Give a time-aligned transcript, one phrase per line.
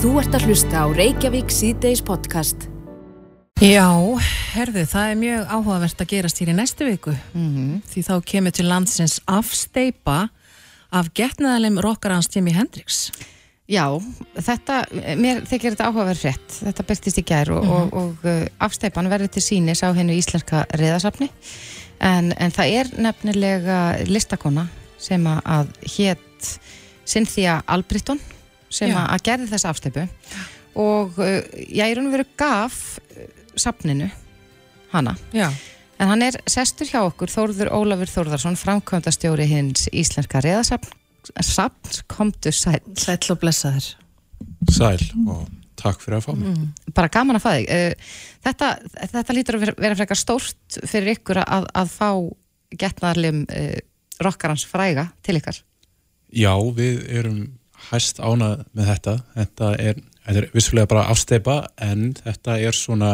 [0.00, 2.68] Þú ert að hlusta á Reykjavík síðdeis podcast.
[3.60, 3.84] Já,
[4.54, 7.82] herðu, það er mjög áhugavert að gerast hér í næstu viku Mhm.
[7.84, 10.30] því þá kemur til landsins afsteipa
[10.90, 13.10] af getnaðalim rockarans Jimi Hendrix
[13.68, 13.86] Já,
[14.34, 16.48] þetta, mér þykir þetta áhugaverð frétt.
[16.64, 20.64] Þetta byrtist í gær og, og, og uh, afsteipan verður til sínis á hennu íslenska
[20.74, 21.28] reðasafni.
[22.00, 23.76] En, en það er nefnilega
[24.08, 24.66] listakona
[24.98, 26.58] sem að hétt
[27.06, 28.18] Cynthia Albritton
[28.70, 30.06] sem að, að gerði þessa afsteipu
[30.80, 31.36] og uh,
[31.66, 34.08] ég raun og veru gaf uh, safninu
[34.94, 35.16] hana.
[35.34, 35.50] Já,
[36.00, 40.94] En hann er sestur hjá okkur, Þórður Ólafur Þórðarsson, framkvæmdastjóri hins íslenska reðasafn,
[41.44, 42.80] safns, komdu sæl.
[42.96, 43.90] sæll og blessaður
[44.72, 45.42] Sæl og
[45.76, 46.56] takk fyrir að fá mig.
[46.96, 47.68] bara gaman að fá þig.
[47.68, 48.70] Eh, þetta,
[49.12, 52.10] þetta lítur að vera, vera frekar stórt fyrir ykkur að, að fá
[52.80, 53.76] getnaðarlim uh,
[54.24, 55.60] rockarans fræga til ykkar.
[56.32, 57.40] Já, við erum
[57.90, 59.14] hæst ánað með þetta.
[59.36, 63.10] Þetta er, þetta er vissulega bara afsteipa en þetta er svona,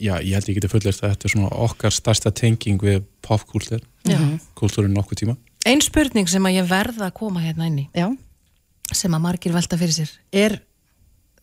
[0.00, 3.84] já, ég held ég geti fullist að þetta er svona okkar stærsta tenging við popkúltur,
[4.08, 4.16] Já.
[4.58, 5.36] kúltúrin nokkuð tíma.
[5.68, 8.06] Ein spurning sem að ég verða að koma hérna inn í Já,
[8.96, 10.56] sem að margir velta fyrir sér er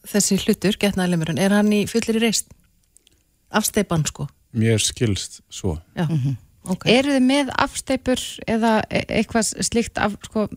[0.08, 2.50] þessi hlutur, getnaðalimurinn er hann í fullir í reist?
[3.54, 4.26] Afsteipan sko
[4.58, 5.76] Mér skilst svo.
[5.96, 6.08] Já,
[6.68, 10.48] ok eru þið með afsteipur eða e- eitthvað slíkt af sko,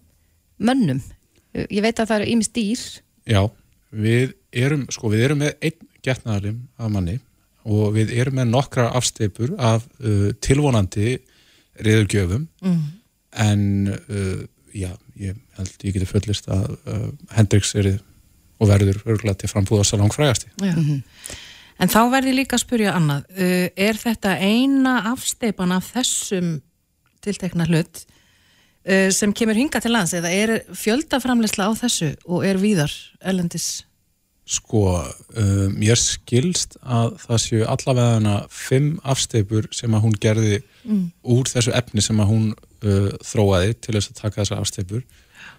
[0.58, 1.02] mönnum
[1.54, 2.84] ég veit að það eru ímis dýr
[3.30, 3.42] Já,
[3.90, 7.18] við erum, sko, við erum með einn getnaðalim af manni
[7.68, 11.18] og við erum með nokkra afsteipur af uh, tilvonandi
[11.80, 12.80] reyðurgjöfum mm.
[13.44, 14.40] en uh,
[14.72, 17.92] já, ég held ég geti fullist að uh, Hendrix er
[18.60, 20.50] og verður örgulega til frambúða salong frægasti.
[20.60, 20.74] Já.
[21.80, 26.58] En þá verði líka að spyrja annað, uh, er þetta eina afsteipan af þessum
[27.24, 28.04] tiltekna hlut
[29.12, 33.84] sem kemur hinga til lands eða er fjöldaframleysla á þessu og er víðar ellendis?
[34.50, 35.04] Sko,
[35.38, 40.62] um, ég skilst að það séu allavega fimm afsteipur sem að hún gerði
[41.22, 45.04] úr þessu efni sem að hún uh, þróaði til þess að taka þessar afsteipur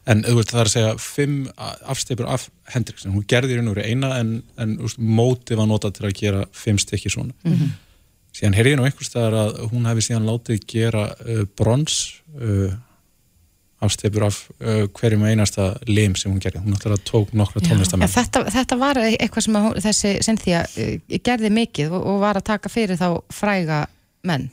[0.09, 1.37] en veist, það er að segja fimm
[1.93, 5.97] afsteipur af Hendrix hún gerði í raun og veru eina en, en mótið var notað
[5.97, 7.35] til að gera fimm stykki svona.
[8.35, 11.97] Síðan heyrði ég nú einhvers staðar að hún hefði síðan látið gera uh, brons
[12.39, 12.73] uh,
[13.81, 18.43] afsteipur af uh, hverjum einasta lim sem hún gerði, hún náttúrulega tók nokkra tónlistamenn þetta,
[18.53, 22.69] þetta var eitthvað sem hún- þessi Cynthia uh, gerði mikið og, og var að taka
[22.73, 23.83] fyrir þá fræga
[24.29, 24.49] menn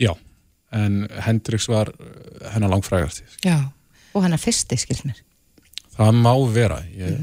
[0.00, 0.14] Já,
[0.72, 3.26] en Hendrix var uh, hennar langfrægasti.
[3.46, 3.58] Já.
[4.14, 5.20] og hennar fyrsti skils mér
[6.00, 6.78] Það má vera.
[6.96, 7.18] Ég,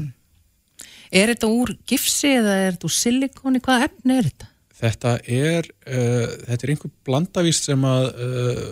[1.10, 3.60] Er þetta úr gifsi eða er þetta úr silikoni?
[3.64, 4.48] Hvaða efni er þetta?
[4.78, 8.68] Þetta er, uh, þetta er einhver blandavíst sem að uh,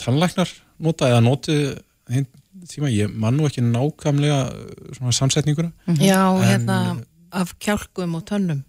[0.00, 0.50] tannlæknar
[0.82, 1.56] nota eða noti
[2.12, 2.26] hinn
[2.68, 6.78] tíma, ég man nú ekki nákvæmlega uh, svona samsetninguna, Já, En- hérna
[7.32, 8.60] af kjálkum og tönnum,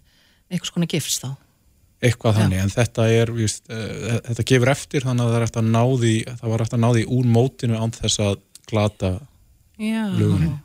[0.50, 1.34] einhvers konar gifs þá.
[2.04, 5.62] eitthvað þannig, en þetta er, víst, uh, þetta gefur eftir þannig að það er eftir
[5.62, 8.34] að náði, það var eftir að náði úr mótinu án þess að
[8.70, 9.12] glata
[9.78, 10.02] Já.
[10.18, 10.58] lugunum.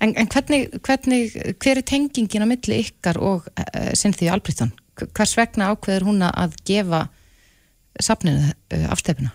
[0.00, 4.72] En, en hvernig, hvernig, hver er tengingin á milli ykkar og uh, Cynthia Albritton?
[5.00, 7.06] H- Hvers vegna ákveður hún að gefa
[8.00, 9.32] safninu uh, afstefuna?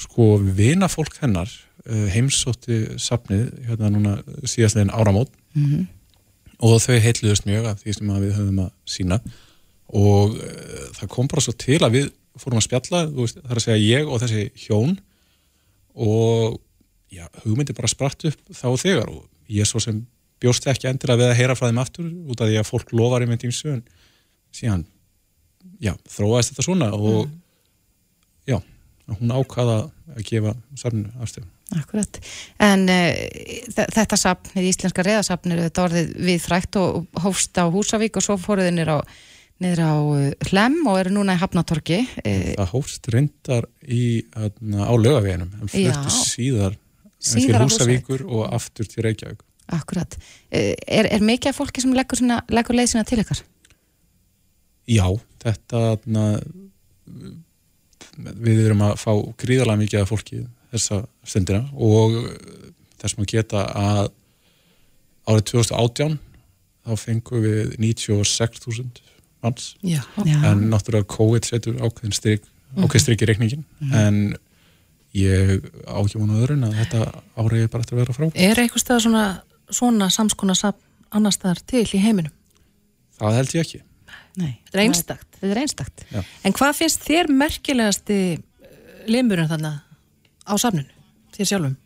[0.00, 5.30] Sko, vina fólk hennar uh, heimsótti safnið hérna núna síðastlegin áramót.
[5.54, 5.86] Mm
[6.64, 9.18] og þau heitluðust mjög af því sem að við höfum að sína
[9.94, 12.06] og uh, það kom bara svo til að við
[12.40, 14.96] fórum að spjalla, veist, það er að segja ég og þessi hjón.
[15.94, 16.56] Og
[17.14, 19.12] já, hugmyndi bara spratt upp þá og þegar.
[19.12, 20.00] Og ég svo sem
[20.42, 23.22] bjóst ekki endilega við að heyra frá þeim aftur út af því að fólk lofar
[23.22, 23.84] í myndin sögn
[24.54, 24.82] síðan,
[25.82, 27.30] já, þróaðist þetta svona og
[28.50, 28.58] já,
[29.10, 29.76] hún ákvaða
[30.14, 31.50] að gefa safninu afstöfum.
[31.74, 32.18] Akkurat.
[32.62, 33.12] En uh,
[33.74, 38.24] þetta safn, þetta íslenska reðasafn er þetta orðið við frækt og hófst á Húsavík og
[38.26, 42.02] svo fóruðu niður á, á uh, Hlem og eru núna í Hafnatorki.
[42.20, 44.04] Uh, Það hófst reyndar í,
[44.36, 46.20] aðna, á lögaveginum en flutti Já.
[46.20, 46.78] síðar,
[47.24, 49.42] Síðar til Húsavíkur og aftur til Reykjavík.
[49.72, 50.16] akkurat.
[50.52, 53.40] Er, er mikið af fólki sem leggur, svona, leggur leið sína til ykkar?
[54.92, 55.06] Já,
[55.40, 56.24] þetta aðna,
[58.16, 60.42] við erum að fá gríðarlega mikið af fólki
[60.74, 62.16] þessa stundina og
[63.00, 64.06] þess maður geta að
[65.24, 66.16] árið 2018
[66.84, 69.04] þá fengum við 96.000
[69.44, 70.00] manns Já.
[70.24, 70.38] Já.
[70.50, 72.44] en náttúrulega COVID setur ákveðin strik,
[72.76, 74.20] ákveðin strik í reikningin en
[75.14, 77.02] ég á ekki vonu öðru en að þetta
[77.38, 78.26] árið er bara eftir að vera frá.
[78.34, 79.24] Er eitthvað svona,
[79.70, 80.80] svona samskona safn
[81.14, 82.34] annar staðar til í heiminum?
[83.20, 83.82] Það held ég ekki.
[84.40, 84.56] Nei.
[84.66, 85.28] Þetta er einstakt.
[85.38, 86.04] Þetta er einstakt.
[86.44, 88.18] En hvað finnst þér merkilegasti
[89.10, 89.76] limurinn þarna
[90.44, 90.90] á safninu,
[91.36, 91.76] þér sjálfum?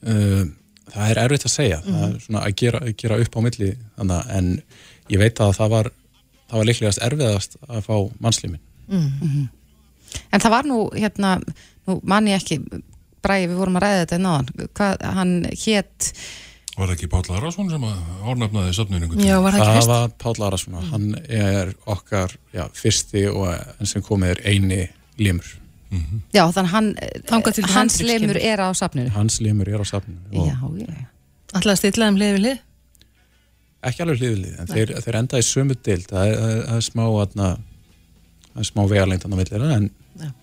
[0.00, 0.44] Uh,
[0.90, 1.94] það er erfitt að segja mm.
[1.94, 4.52] það er svona að gera, gera upp á milli þannig, en
[5.12, 5.90] ég veit að það var
[6.50, 9.48] það var líklegast erfiðast að fá mannslimin mm -hmm.
[10.34, 11.40] En það var nú hérna,
[11.86, 12.58] nú manni ekki
[13.22, 16.12] Bræði, við vorum að ræða þetta náðan hvað hann hétt
[16.80, 19.16] Var ekki Páll Arason sem árnafnaði söfnunum?
[19.20, 19.90] Já, var það ekki fyrst?
[19.90, 20.86] Það var Páll Arason mm.
[20.94, 24.80] hann er okkar já, fyrsti og enn sem komið er eini
[25.20, 25.46] limur
[25.90, 26.24] mm -hmm.
[26.32, 30.56] Já, þannig hann hans limur er á safninu Hans limur er á safninu Já,
[30.86, 31.06] já
[31.52, 32.58] Alltaf stillaðum hlið við hlið?
[33.86, 37.02] ekki alveg hliðlið, en þeir, þeir enda í sömu dild, það er, það er smá
[37.30, 39.88] það er smá vegarlengt annar villir, en.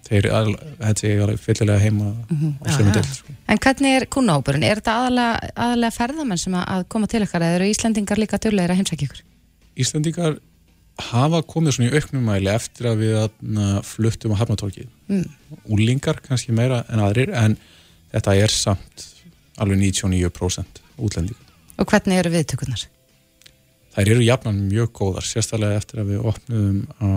[0.07, 2.53] Þeir er alveg fyllilega heima mm -hmm.
[2.63, 3.13] á sömu ja, dild.
[3.15, 3.35] Sko.
[3.47, 4.63] En hvernig er kunnáburinn?
[4.63, 8.73] Er þetta aðalega, aðalega ferðamenn sem að koma til ykkar, eða eru Íslandingar líka dörlega
[8.73, 9.23] að heimsækja ykkur?
[9.77, 10.39] Íslandingar
[11.11, 13.29] hafa komið svona í auknumæli eftir að við
[13.83, 15.25] fluttum á Hafnatórki mm.
[15.69, 17.57] úlingar kannski meira en aðrir en
[18.11, 19.07] þetta er samt
[19.57, 21.43] alveg 99% útlendingar.
[21.77, 22.87] Og hvernig eru viðtökurnar?
[23.97, 27.09] þær eru jafnan mjög góðar, sérstaklega eftir að við opnum á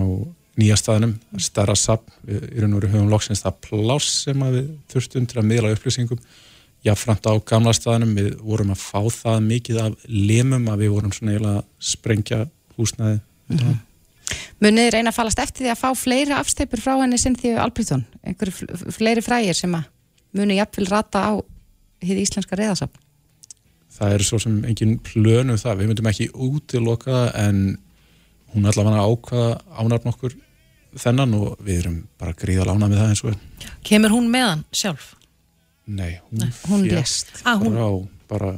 [0.60, 5.40] nýja staðnum, starra sapn, við erum núri höfum loksins það pláss sem við þurftum til
[5.40, 6.22] að miðla upplýsingum,
[6.86, 11.14] jáfnframt á gamla staðnum, við vorum að fá það mikið af lemum að við vorum
[11.16, 12.42] svona eiginlega að sprengja
[12.78, 13.78] húsnaði mm -hmm.
[14.60, 18.04] Munið reyna að falast eftir því að fá fleiri afsteipur frá henni sem því Albrítón,
[18.22, 19.88] einhverju fleiri frægir sem að
[20.32, 21.32] munið jafnvel rata á
[22.00, 23.00] hið íslenska reðasapn
[24.00, 27.60] það er svo sem engin plönu um það, við myndum ekki útiloka það en
[28.54, 30.36] hún allavega ákvaða ánarfn okkur
[30.98, 35.14] þennan og við erum bara gríða lána með það eins og Kemur hún meðan sjálf?
[35.90, 37.74] Nei, hún, Nei, hún lést ah, hún...
[37.74, 37.86] Frá,
[38.30, 38.50] bara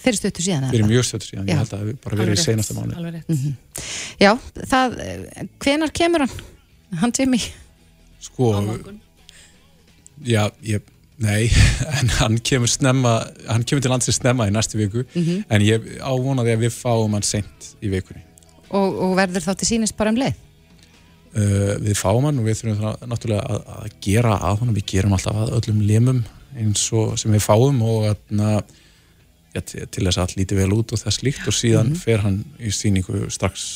[0.00, 1.52] fyrir stöttu síðan fyrir mjög stöttu síðan, Já.
[1.52, 3.54] ég held að það bara verið í senasta mánu mm -hmm.
[4.20, 4.32] Já,
[4.72, 4.98] það
[5.64, 6.36] hvenar kemur hann?
[7.00, 7.52] Hann til mig
[8.20, 8.52] Sko
[10.24, 10.80] Já, ég
[11.16, 11.48] Nei,
[11.98, 15.44] en hann kemur snemma, hann kemur til landsins snemma í næstu viku, mm -hmm.
[15.48, 18.20] en ég ávonaði að við fáum hann sent í vikunni.
[18.68, 20.34] Og, og verður þá til sínist bara um leið?
[21.36, 24.86] Uh, við fáum hann og við þurfum það náttúrulega að, að gera að hann, við
[24.94, 26.22] gerum alltaf að öllum limum
[26.56, 28.70] eins og sem við fáum og að,
[29.52, 32.04] ja, til þess að allt líti vel út og þess líkt og síðan mm -hmm.
[32.06, 33.66] fer hann í síningu strax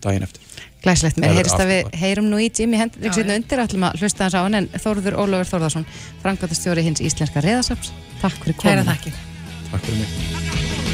[0.00, 0.42] daginn eftir.
[0.82, 4.38] Glæslegt, mér heyrist að við heyrum nú í Jimmy Hendriksinu undir allum að hlusta hans
[4.38, 5.86] á hann en Þóruður Ólafur Þórðarsson,
[6.24, 7.92] frangvöldastjóri hins Íslenska Reðasaps.
[8.22, 8.88] Takk fyrir komin.
[9.70, 10.91] Takk fyrir mig.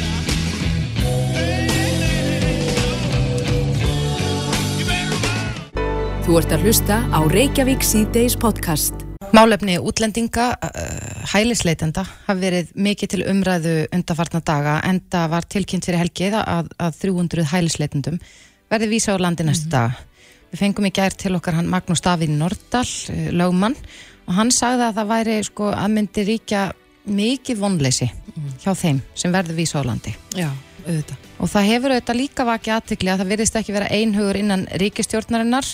[6.29, 8.99] Þú ert að hlusta á Reykjavík C-Days podcast.
[9.33, 15.87] Málefni útlendinga, uh, hælisleitenda, hafi verið mikið til umræðu undarfartna daga en það var tilkynnt
[15.89, 18.19] fyrir helgið að, að 300 hælisleitendum
[18.69, 19.89] verði vísa á landi næstu mm -hmm.
[19.89, 20.21] dag.
[20.51, 23.75] Við fengum í gær til okkar hann Magnús Davíð Nordal, eh, lögmann,
[24.27, 26.71] og hann sagði að það væri sko að myndi ríkja
[27.05, 28.53] mikið vonleysi mm.
[28.61, 30.13] hjá þeim sem verði vísa á landi.
[30.37, 30.53] Já,
[30.85, 31.17] auðvitað.
[31.39, 35.65] Og það hefur auðvitað líka vakið aðtikli að það virðist ekki vera einhugur innan ríkistjórnarinnar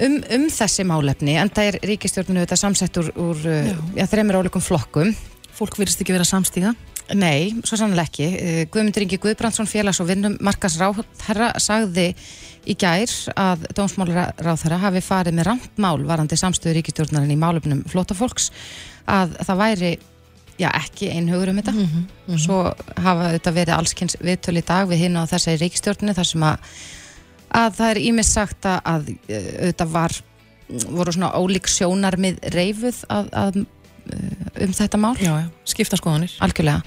[0.00, 3.76] um, um þessi málefni, en það er ríkistjórninu auðvitað samsett úr, úr já.
[4.00, 5.14] Já, þreymir áleikum flokkum.
[5.54, 6.74] Fólk virðist ekki vera samstíða.
[7.12, 8.24] Nei, svo sannlega ekki.
[8.24, 12.14] Eh, Guðmundur Ingi Guðbrandsson félags- og vinnum Markas Ráðherra sagði
[12.64, 18.50] í gær að dómsmálaráðherra hafi farið með randmál varandi samstöður ríkistjórnarinn í málöfnum flótafólks
[19.04, 19.92] að það væri
[20.56, 21.72] já, ekki einhugur um þetta.
[21.72, 22.38] Mm -hmm, mm -hmm.
[22.38, 26.42] Svo hafa þetta verið allskynns viðtölu í dag við hinn á þessari ríkistjórnarni þar sem
[26.42, 26.58] að,
[27.54, 30.16] að það er ímest sagt að þetta var
[30.90, 33.58] voru svona ólík sjónar með reyfuð að, að
[34.64, 35.14] um þetta mál.
[35.18, 36.34] Já, já, skipta skoðanir.
[36.44, 36.82] Algjörlega.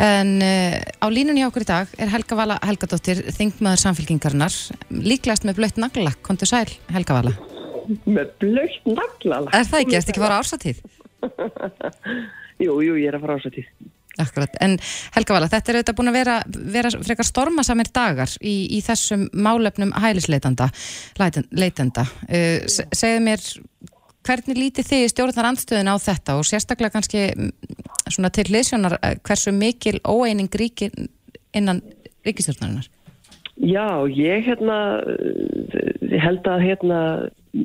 [0.00, 4.58] En uh, á línunni hjá okkur í dag er Helga Vala Helgadóttir, þingmaður samfélkingarnar,
[4.94, 6.20] líklegast með blöytt naglalakk.
[6.26, 7.34] Kontu sæl, Helga Vala.
[8.06, 9.56] Með blöytt naglalakk?
[9.56, 9.96] Er það ekki?
[9.96, 10.84] Er þetta ekki bara ársatíð?
[12.66, 13.72] jú, jú, ég er að fara ársatíð.
[14.20, 14.76] Akkurat, en
[15.14, 16.34] Helga Vala, þetta er auðvitað búin að vera,
[16.74, 20.68] vera frekar stormasamir dagar í, í þessum málefnum hælisleitenda,
[21.56, 22.04] leitenda.
[22.28, 23.46] Uh, segðu mér,
[24.22, 27.48] Hvernig lítið þið stjórnar andstöðin á þetta og sérstaklega kannski mm,
[28.06, 30.94] svona til hliðsjónar eh, hversu mikil óeining ríkir
[31.50, 31.80] innan
[32.22, 32.86] ríkistjórnarinnar?
[33.58, 37.00] Já, ég hérna eh, held að hérna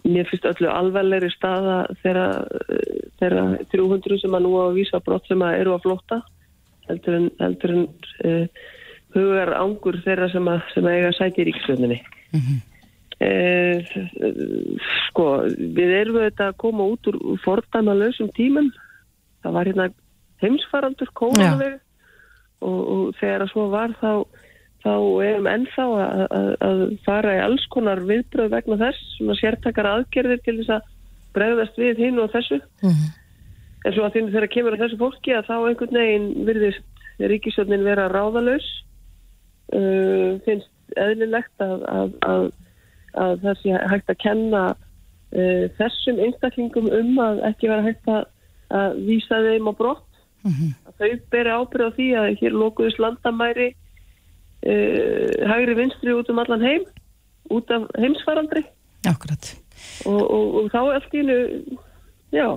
[0.01, 5.45] mér finnst öllu alveglegri staða þeirra 300 sem að nú á að vísa brott sem
[5.45, 6.19] að eru að flotta
[6.89, 7.85] heldur en, heldur en
[8.25, 8.65] uh,
[9.17, 12.01] hugar ángur þeirra sem að, sem að eiga sæti í ríkistjórninni.
[12.31, 12.65] Mm -hmm.
[13.17, 13.81] Eh,
[15.07, 18.67] sko, við erum auðvitað að koma út úr fordæma lausum tímum
[19.41, 19.87] það var hérna
[20.43, 21.79] heimsfarandur kóðanveg
[22.61, 24.11] og, og þegar að svo var þá,
[24.85, 24.93] þá
[25.25, 30.43] erum ennþá að, að, að fara í alls konar viðbröð vegna þess svona sértakar aðgerðir
[30.45, 30.91] til þess að
[31.37, 33.15] bregðast við hinn og þessu mm -hmm.
[33.87, 38.09] En svo að þegar kemur að þessu fólki að þá einhvern veginn virðist ríkisjöfnin vera
[38.11, 38.65] ráðalaus
[39.73, 42.49] uh, finnst eðlilegt að, að, að,
[43.23, 48.27] að það sé hægt að kenna uh, þessum einstaklingum um að ekki vera hægt að,
[49.07, 50.03] vísa þeim á brott.
[50.43, 56.41] Að þau beri ábyrð á því að hér lokuðus landamæri uh, hægri vinstri út um
[56.43, 56.83] allan heim
[57.55, 58.65] út af heimsfaraldri.
[59.07, 59.53] Akkurat.
[60.05, 61.77] og, og, og þá allt í hennu
[62.35, 62.47] já,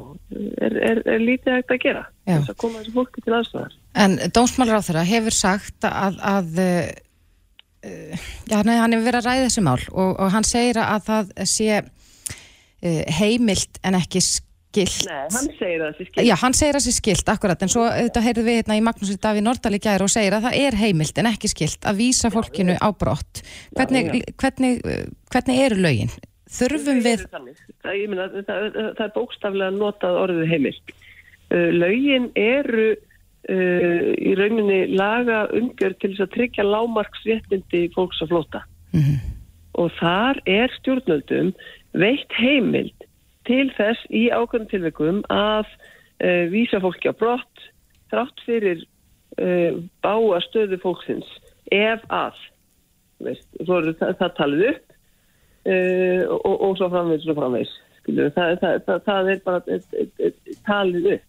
[0.61, 2.35] er, er, er lítið hægt að gera Já.
[2.41, 6.61] þess að koma þessu fólki til aðstæðar En dómsmálur á þeirra hefur sagt að, að
[6.62, 11.09] uh, já, nei, hann hefur verið að ræða þessi mál og, og hann segir að
[11.09, 15.03] það sé uh, heimilt en ekki skilt.
[15.11, 17.75] Nei, hann segir það þessi skil Já, hann segir að það sé skilt, akkurat, en
[17.75, 20.59] svo þetta heyrðu við hérna í Magnúsir Daví Nordal í gæri og segir að það
[20.62, 23.43] er heimilt en ekki skilt að vísa fólkinu á brott.
[23.75, 26.15] Hvernig, hvernig, uh, hvernig eru lögin?
[26.50, 30.95] Þurfum við, það, meina, það, það, það er bókstaflega notað orðið heimilt.
[31.50, 38.35] Uh, lögin eru uh, í rauninni laga umgjörð til þess að tryggja lámarksréttindi fólks að
[38.35, 38.64] flóta
[39.78, 41.52] og þar er stjórnöldum
[41.99, 43.07] veitt heimild
[43.49, 47.66] til þess í ákveðum tilveikum að uh, vísa fólki á brott
[48.12, 48.83] þrátt fyrir
[49.38, 51.28] uh, báa stöðu fólksins
[51.71, 52.38] ef að
[53.23, 54.89] veist, það, það talið upp
[55.69, 57.75] uh, og, og svo framvegis og framvegis.
[58.00, 61.29] Skilur, það, það, það, það er bara et, et, et, talið upp.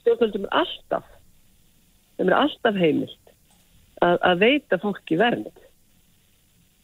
[0.00, 1.10] Stjórnvöldum er alltaf
[2.14, 3.32] þeim er alltaf heimilt
[4.04, 5.52] að, að veita fólki vernd.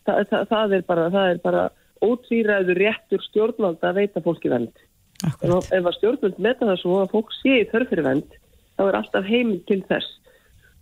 [0.08, 1.64] Það, það, það er bara það er bara
[2.00, 4.86] ótvíræður réttur stjórnvalda að veita fólki vernd.
[5.28, 8.38] Akkurat, ef, að stjórnvöld meta það svo að fólk sé í þörf fyrir vend
[8.78, 10.14] þá er alltaf heimild til þess.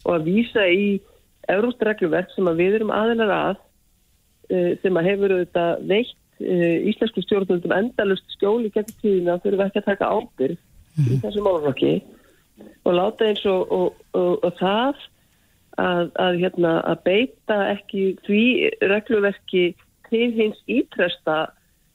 [0.07, 0.91] Og að vísa í
[1.51, 3.65] európst regluverk sem að við erum aðeinar að
[4.83, 9.91] sem að hefur auðvitað veitt uh, íslensku stjórnvöldum endalust skjóli gegn tíðina þurfum ekki að
[9.93, 10.59] taka ábyrg
[10.99, 11.93] í þessu málflokki
[12.85, 15.05] og láta eins og, og, og, og það
[15.79, 18.43] að, að, hérna, að beita ekki því
[18.91, 19.65] regluverki
[20.09, 21.39] til hins ítresta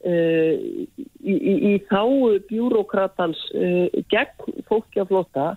[0.06, 5.50] uh, í, í, í þáu bjúrókratans uh, gegn fólki að flota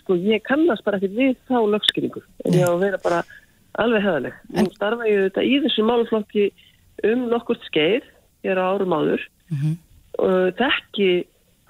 [0.00, 2.22] sko ég kannast bara ekki við þá lögskýringu.
[2.46, 3.22] En ég á að vera bara
[3.78, 4.38] alveg heðaleg.
[4.56, 6.48] Nú starfa ég þetta í þessu málflokki
[7.10, 8.08] um nokkurt skeið
[8.44, 9.22] hér á árum áður
[10.20, 11.10] og þekki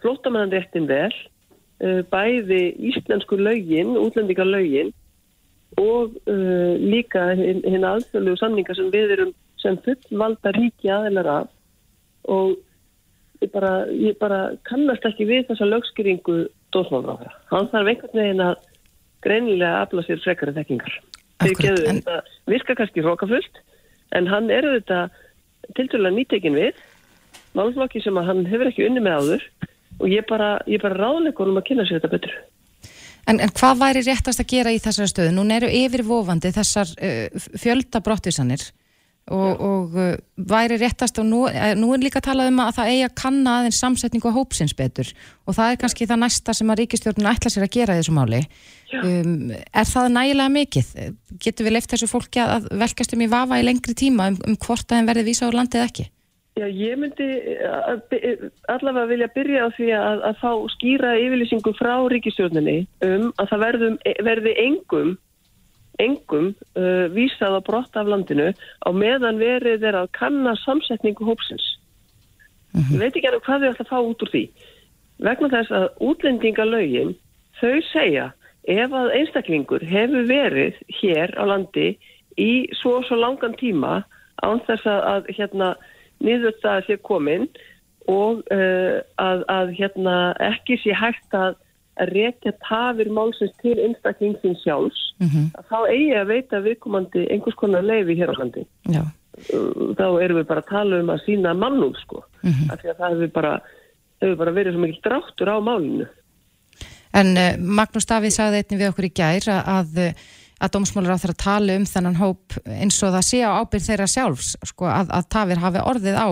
[0.01, 4.93] flótamannanréttin vel uh, bæði íslensku lögin, útlendinga lögin
[5.79, 11.49] og uh, líka hinn hin aðfjörlegu samninga sem við erum sem fullvalda ríki aðeinar af
[12.29, 12.57] og
[13.41, 16.43] ég bara, ég bara kannast ekki við þessa lögskýringu
[16.75, 17.33] dósmálráðara.
[17.53, 18.67] Hann þarf einhvern veginn að
[19.25, 20.99] greinilega afla sér frekari þekkingar.
[21.41, 22.21] Geðu en- þetta
[22.51, 23.61] virka kannski hrókafullt
[24.17, 25.09] en hann eru þetta
[25.77, 26.79] tilturlega nýtekin við
[27.57, 29.45] málflokki sem hann hefur ekki unni með áður
[30.01, 32.35] og ég bara, ég bara ráðleikur um að kynna sér þetta betur.
[33.29, 35.33] en, en hvað væri réttast að gera í þessari stöðu?
[35.37, 38.65] Nún eru yfirvofandi þessar uh, fjölda brottvísanir
[39.31, 40.15] og, og uh,
[40.51, 43.57] væri réttast og nú, eh, nú er líka talað um að það eigi að kanna
[43.61, 45.11] aðeins samsetningu hópsins betur.
[45.47, 48.17] Og það er kannski það næsta sem að ríkistjórnun ætla sér að gera í þessu
[48.17, 48.41] máli.
[49.01, 50.95] Um, er það nægilega mikið?
[51.45, 54.59] Getur við leift þessu fólki að velkast um í vafa í lengri tíma um, um
[54.59, 56.11] hvort að þeim verði vísa úr landið ekki?
[56.59, 57.27] Já, ég myndi
[57.71, 63.31] að by- allavega vilja byrja á því að, að fá skýra yfirlýsingu frá ríkistjórninni um
[63.39, 65.13] að það verðum, verði engum
[66.01, 71.67] engum uh, vísað á brott af landinu á meðan verið er að kanna samsetningu hópsins.
[72.75, 74.45] Ég veit ekki alveg hvað þau ætla að fá út úr því.
[75.21, 77.17] Vegna þess að útlendingalögin,
[77.61, 78.31] þau segja
[78.71, 81.89] ef að einstaklingur hefur verið hér á landi
[82.41, 84.01] í svo og svo langan tíma
[84.45, 85.71] án þess að, að hérna
[86.25, 87.49] niðurstaða sé komin
[88.09, 90.17] og uh, að, að hérna
[90.51, 91.59] ekki sé hægt að
[92.01, 95.01] að rekja tafir málsins til einstaklingsins sjálfs,
[95.59, 99.03] að þá eigi að veita viðkomandi einhvers konar leifi hér á landi Já.
[99.05, 102.25] uh, þá erum við bara að tala um að sína mannúð sko,
[102.73, 103.55] af því að það hefur bara,
[104.25, 106.09] hefur bara verið svo mikil dráttur á málinu.
[107.13, 110.31] En uh, Magnús Davíð sagði einnig við okkur í gær að, að,
[110.61, 114.09] að dómsmálur á þeirra tali um þennan hóp eins og það sé á ábyrð þeirra
[114.15, 116.29] sjálfs, sko, að, að tafir hafi orðið á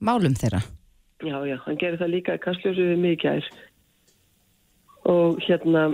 [0.00, 0.62] málum þeirra.
[1.24, 3.46] Já, já, hann gerir það líka í kastljósu við í gær
[5.06, 5.88] og hérna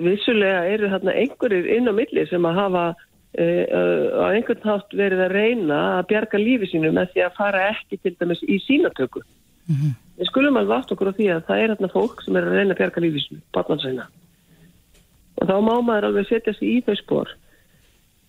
[0.00, 5.24] vissulega eru þarna einhverjir inn á milli sem að hafa uh, á einhvern hátt verið
[5.26, 9.22] að reyna að bjarga lífi sínu með því að fara ekki til dæmis í sínatöku.
[10.18, 12.56] Við skulum alveg átt okkur á því að það er þarna fólk sem er að
[12.58, 14.08] reyna að bjarga lífi sínu, barnansæna.
[15.40, 17.34] Og þá má maður alveg setja sig í þau spór.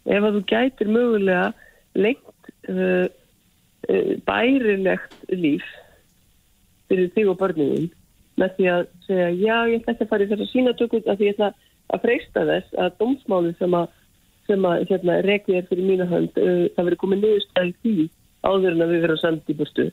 [0.06, 1.48] Ef að þú gætir mögulega
[1.96, 3.08] lengt uh,
[3.88, 5.66] uh, bærilegt líf
[6.92, 7.90] fyrir þig og börnum
[8.42, 11.28] með því að segja já, ég ætla ekki að fara í þessa sínatöku af því
[11.28, 11.52] ég ætla
[11.92, 13.92] að freysta þess að dómsmáli sem að,
[14.48, 18.08] sem að hérna, rekið er fyrir mína hönd, uh, það verið komið niðurstæði því
[18.48, 19.88] áður en að við verðum samt í.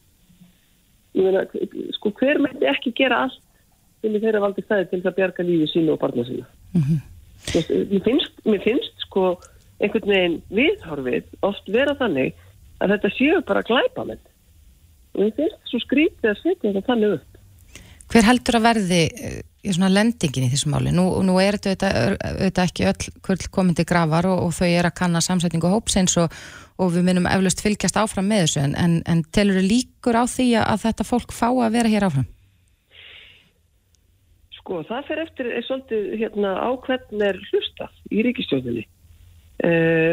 [1.19, 1.45] Ég meina,
[1.97, 3.45] sko, hver mætti ekki gera allt
[4.03, 6.47] sem við þeirra valdi stæði til þess að bjarga lífi sínu og barna sína.
[7.49, 9.25] Þú veist, Mér finnst, mér finnst sko
[9.83, 12.37] einhvern veginn viðhorfið oft vera þannig
[12.83, 14.23] að þetta séu bara glæpamenn.
[15.15, 17.28] Og mér finnst svo skrítið að setja þetta þannig upp.
[18.09, 20.95] Hver heldur að verði eh, í svona lendingin í þessu máli?
[20.97, 21.91] Nú, nú er þetta
[22.31, 26.33] auðvitað ekki öll komandi grafar og, og þau er að kanna samsetningu hópsins og,
[26.81, 30.25] og við minnum eflaust fylgjast áfram með þessu en, en, en telur þau líkur á
[30.25, 32.29] því að, þetta fólk fá að vera hér áfram?
[34.57, 38.87] Sko, það fer eftir er svolítið hérna, á hvern er hlustað í ríkistjóðinni.
[39.59, 40.13] Uh,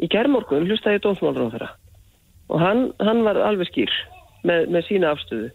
[0.00, 1.70] í gerðmorgun hlustaði dómsmálur á þeirra
[2.50, 3.92] og hann, hann var alveg skýr
[4.48, 5.50] með, með sína afstöðu.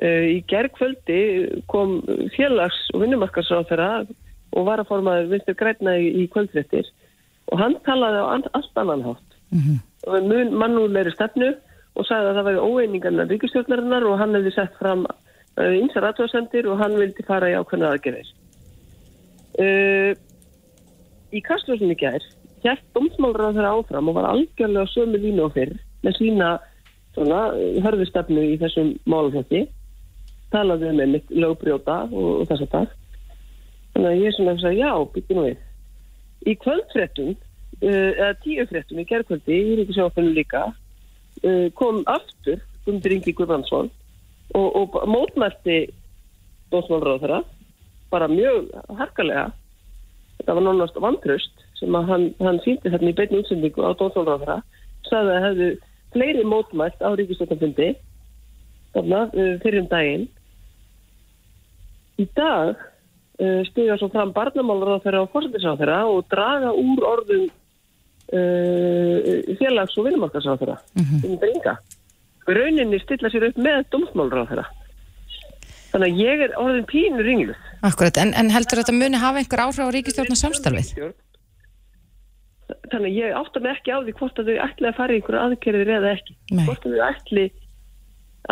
[0.00, 1.20] Uh, í gerðkvöldi
[1.68, 1.98] kom
[2.32, 3.88] félags- og vinnumarkarsráð þeirra
[4.56, 6.86] og var að formaði vinstur græna í, kvöldréttir
[7.52, 8.26] og hann talaði á
[8.56, 9.26] allt annan hátt.
[10.06, 11.50] og með mun mannúðleiri stefnu
[11.98, 15.04] og sagði að það væri óeiningarna ríkistjórnarinnar og hann hefði sett fram
[15.60, 18.30] einsar aðtóðsendir og hann vildi fara í ákveðna aðgerðir.
[19.60, 20.12] Uh,
[21.34, 22.24] í kastljósinni gær
[22.64, 25.76] hjælt domsmálur á þeirra áfram og var algjörlega sömu línu á fyrr
[26.06, 26.48] með sína
[27.16, 29.66] hörðustefnu í þessum máluflokki
[30.52, 32.96] talaði um einmitt lögbrjóta og, og þess að dag
[33.94, 35.62] þannig að ég er svona að segja já, byggja nú við.
[36.40, 43.34] Í kvöldfréttum uh, eða tíufréttum í gerðkvöldi í Ríkisjófinu líka uh, kom aftur Gundur Ingi
[43.36, 43.90] Guðvansson
[44.56, 45.82] og, og mótmælti
[46.72, 47.40] dómsmálur á þeirra
[48.10, 49.50] bara mjög harkalega.
[50.40, 54.34] Þetta var nánast vantraust sem að hann, hann síndi þarna í beinni útsendingu á dómsmálur
[54.34, 54.58] á þeirra
[55.10, 55.70] sagði að hefðu
[56.14, 57.10] fleiri mótmælt á
[58.90, 60.28] þarna uh, fyrir um daginn
[62.20, 66.70] í dag uh, stiga svo fram barnamálur á þeirra og fórsetis á þeirra og draga
[66.74, 69.20] úr orðum uh,
[69.60, 71.74] félags- og vinnumarkas á þeirra um bringa
[72.50, 74.66] rauninni stilla sér upp með dómsmálur á þeirra
[75.90, 79.62] þannig að ég er orðin pínur ringluð Akkurat, en, en heldur þetta muni hafa einhver
[79.64, 80.90] áhrif á ríkistjórnar samstarfið?
[82.92, 85.20] Þannig að ég átta mig ekki á því hvort að þau ætli að fara í
[85.20, 86.36] einhverju aðgerðir eða ekki.
[86.52, 86.64] Nei.
[86.68, 87.46] Hvort að þau ætli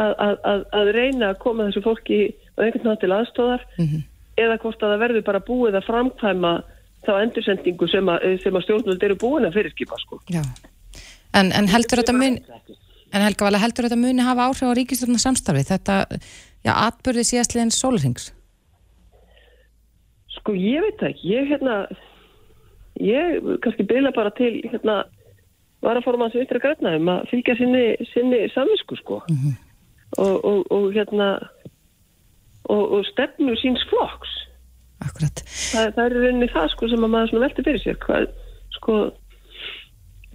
[0.01, 2.21] að, að, að, að reyna að koma þessu fólki
[2.59, 3.65] á einhvern nátt til aðstóðar
[4.39, 6.53] eða hvort að það verður bara búið að framkvæma
[7.07, 10.19] þá endursendingu sem að, sem að stjórnvöld eru búin að fyrirskipa sko.
[11.37, 12.43] En, en heldur þetta muni,
[13.13, 15.71] en Helga Vala, heldur þetta muni hafa áhrif á ríkistjórnar samstarfið?
[15.71, 15.99] Þetta,
[16.67, 18.33] já, atbyrði síðastliðin sólarhings?
[20.39, 21.79] Sko ég veit það ekki, ég hérna
[22.99, 25.03] ég kannski bila bara til hérna
[25.85, 29.21] varaformann sem yttir að fylgja sinni, sinni samvisku sko
[30.19, 31.37] og, og, og hérna
[32.69, 34.35] og, og stefnu síns flokks.
[34.99, 35.43] Akkurat.
[35.47, 38.25] það, það er rauninni það sko sem að maður velti fyrir sér hvað,
[38.75, 38.97] sko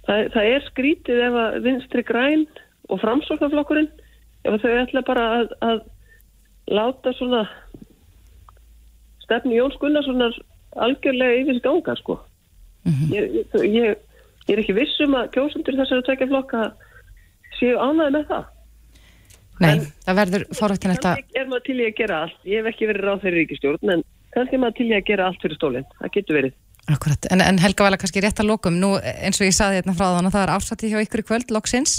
[0.06, 2.46] það, það er skrítið ef að vinstri græn
[2.88, 3.90] og framsóknarflokkurinn
[4.44, 5.82] ef þau ætla bara að, að
[6.72, 7.42] láta svona
[9.24, 10.36] stefni Jóns Gunnarssonar
[10.84, 12.18] algjörlega yfir sig ganga sko.
[13.12, 14.00] Ég, ég, ég,
[14.48, 16.64] ég er ekki viss um að kjósundur þessari tvekja flokka
[17.58, 18.50] séu ánæði með það
[19.62, 22.38] Nei, En- það verður forvættinlegt að, er maður til í að gera allt.
[22.48, 25.26] Ég hef ekki verið ráð þeirri ríkistjórn en kannski er maður til í að gera
[25.28, 25.90] allt fyrir stólinn.
[26.00, 26.56] Það getur verið.
[26.94, 29.94] Akkurat, en, en Helga Vala kannski rétt að lokum, nú eins og ég saði hérna
[29.96, 31.94] frá þannig að það er ásatið hjá ykkur í kvöld, loksins,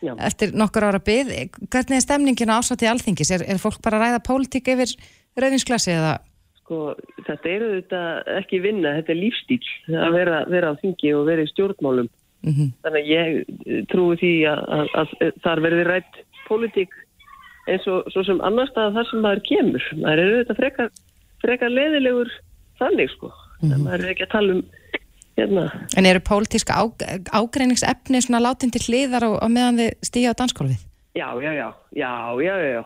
[0.00, 0.14] Já.
[0.16, 1.34] eftir nokkur ára byð,
[1.68, 3.34] hvernig er stemningin á ásatið alþingis?
[3.36, 4.94] Er, er fólk bara að ræða pólitík yfir
[5.36, 6.14] rauðinsklasi eða?
[6.64, 6.94] sko,
[7.26, 8.02] þetta eru þetta
[8.40, 9.60] ekki vinna, þetta er lífstíl
[10.00, 12.08] að vera, vera á þingi og vera í stjórnmálum.
[12.44, 16.94] Mm þannig að ég trúi því að, að, að þar verði rætt pólitík
[17.70, 19.90] eins og svo sem annar stað þar sem maður kemur.
[20.00, 20.90] Maður eru þetta frekar,
[21.44, 22.32] frekar leðilegur
[22.80, 23.32] þannig sko.
[23.64, 24.64] Maður er ekki að tala um
[25.38, 25.68] hérna.
[25.96, 26.82] En eru pólitíska á,
[27.34, 30.82] ágreiningsefni svona látin til hliðar og, og meðan þið stíja á danskólfið?
[31.14, 32.82] já, já, já, já, já, já,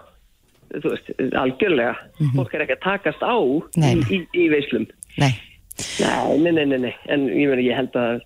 [0.82, 1.94] þú veist, algjörlega.
[2.36, 3.36] Fólk er ekki að takast á
[3.80, 4.84] Nei, í, í, í veislum.
[5.18, 5.32] Nei,
[6.02, 6.94] nei, nei, nei, nei, nei.
[7.08, 8.20] en ég, meni, ég held að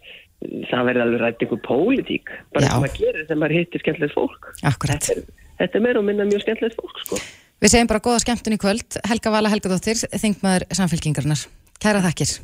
[0.70, 4.50] það verði alveg rætt einhver pólitík bara sem maður gerir þegar maður hittir skemmtilegt fólk
[4.72, 5.06] akkurat.
[5.06, 7.22] þetta er, þetta er meira og minna mjög skemmtilegt fólk sko.
[7.62, 11.46] Við segjum bara góða skemmtun í kvöld, Helga Vala Helgadóttir, þingmaður samfélkingarnar.
[11.82, 12.36] Kæra þakkir.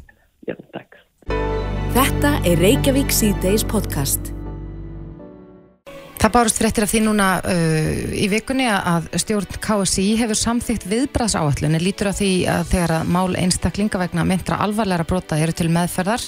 [0.47, 0.99] já, takk
[1.97, 4.31] Þetta er Reykjavík C-Days podcast.
[6.19, 11.79] Það bárust fréttir af því núna uh, í vikunni að stjórn KSI hefur samþygt viðbraðsáallun
[11.79, 15.71] en lítur á því að þegar að mál einstaklinga vegna myndra alvarlegra brota eru til
[15.75, 16.27] meðferðar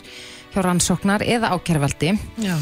[0.54, 2.54] hjá rannsóknar eða ákjærvaldi Já.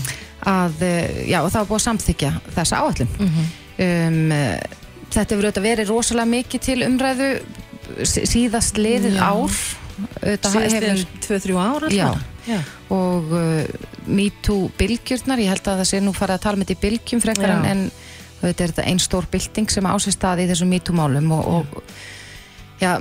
[0.45, 5.69] að, uh, já, það var búið að samþykja þessa áallun um, uh, þetta hefur auðvitað
[5.71, 7.29] verið rosalega mikið til umræðu
[8.05, 9.55] sí- síðast liðið ár.
[10.29, 12.11] Síðast en 2-3 ára Já.
[12.49, 12.59] Já.
[12.95, 13.65] og uh,
[14.07, 17.25] MeToo bylgjurnar, ég held að það sé nú farið að tala með þetta í bylgjum
[17.25, 17.83] frekar en, en
[18.45, 21.83] þetta er einn stór bylting sem á sér stað í þessum MeToo málum og, og
[22.81, 22.93] já,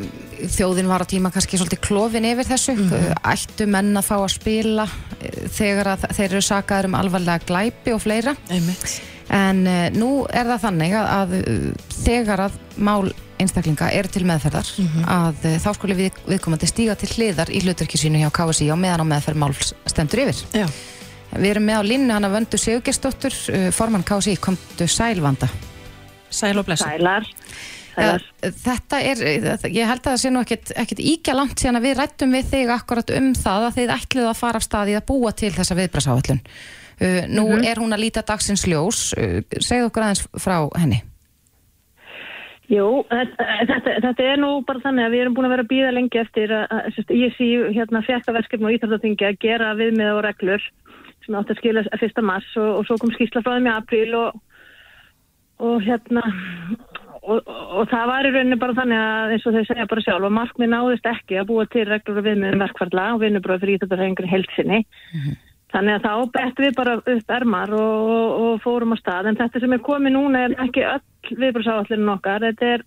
[0.58, 3.14] þjóðin var á tíma kannski svolítið klofin yfir þessu Mhm.
[3.34, 4.88] ættu menn að fá að spila
[5.22, 9.02] eh, þegar að þeir eru sakaður um alvarlega glæpi og fleira Einmitt.
[9.30, 11.72] en uh, nú er það þannig að, að uh,
[12.04, 14.70] þegar að mál einstaklinga eru til meðferðar
[15.06, 18.78] að uh, þá skuli við, viðkomandi stíga til hliðar í hlutverki sínu hjá KSI á
[18.80, 20.40] meðan á meðferð máls stendur yfir.
[20.58, 20.66] Já.
[21.38, 25.50] Við erum með á linnu hana Vöndu Sigurgesdóttur, uh, formann KSI, komdu sælvanda.
[26.34, 26.88] Sæl og blessa.
[26.90, 27.28] Sælar.
[27.98, 28.26] Sælar.
[28.62, 29.24] þetta er,
[29.74, 32.74] ég held að það sé nú ekkit íkja langt síðan að við rættum við þig
[32.76, 36.42] akkurat um það að þið ætluðu að fara af staði að búa til þessa viðbrasáallun.
[36.98, 41.04] Uh, nú er hún að líta dagsins ljós, uh, segðu okkur aðeins frá henni.
[42.68, 45.70] Jú, þetta, þetta, þetta er nú bara þannig að við erum búin að vera að
[45.72, 50.66] býða lengi eftir að, sérst, ISI hérna fjæktaverskefni og íþjóðatingi að gera viðmið og reglur
[51.24, 52.20] sem átti að skila 1.
[52.28, 54.42] mars og, og svo kom skýrsla frá þeim í apríl og,
[55.64, 56.26] og hérna
[57.28, 60.28] og, og, það var í rauninni bara þannig að eins og þau segja bara sjálf
[60.30, 63.78] að markmið náðist ekki að búa til reglur og viðmið um verkvarla og vinnubröð fyrir
[63.78, 64.82] íþjóðatingi heilsinni
[65.74, 68.12] Þannig að þá bettum við bara upp ermar og,
[68.42, 69.28] og, fórum á stað.
[69.28, 72.46] En þetta sem er komið núna er ekki öll viðbrúsáallinu okkar.
[72.46, 72.86] Þetta er,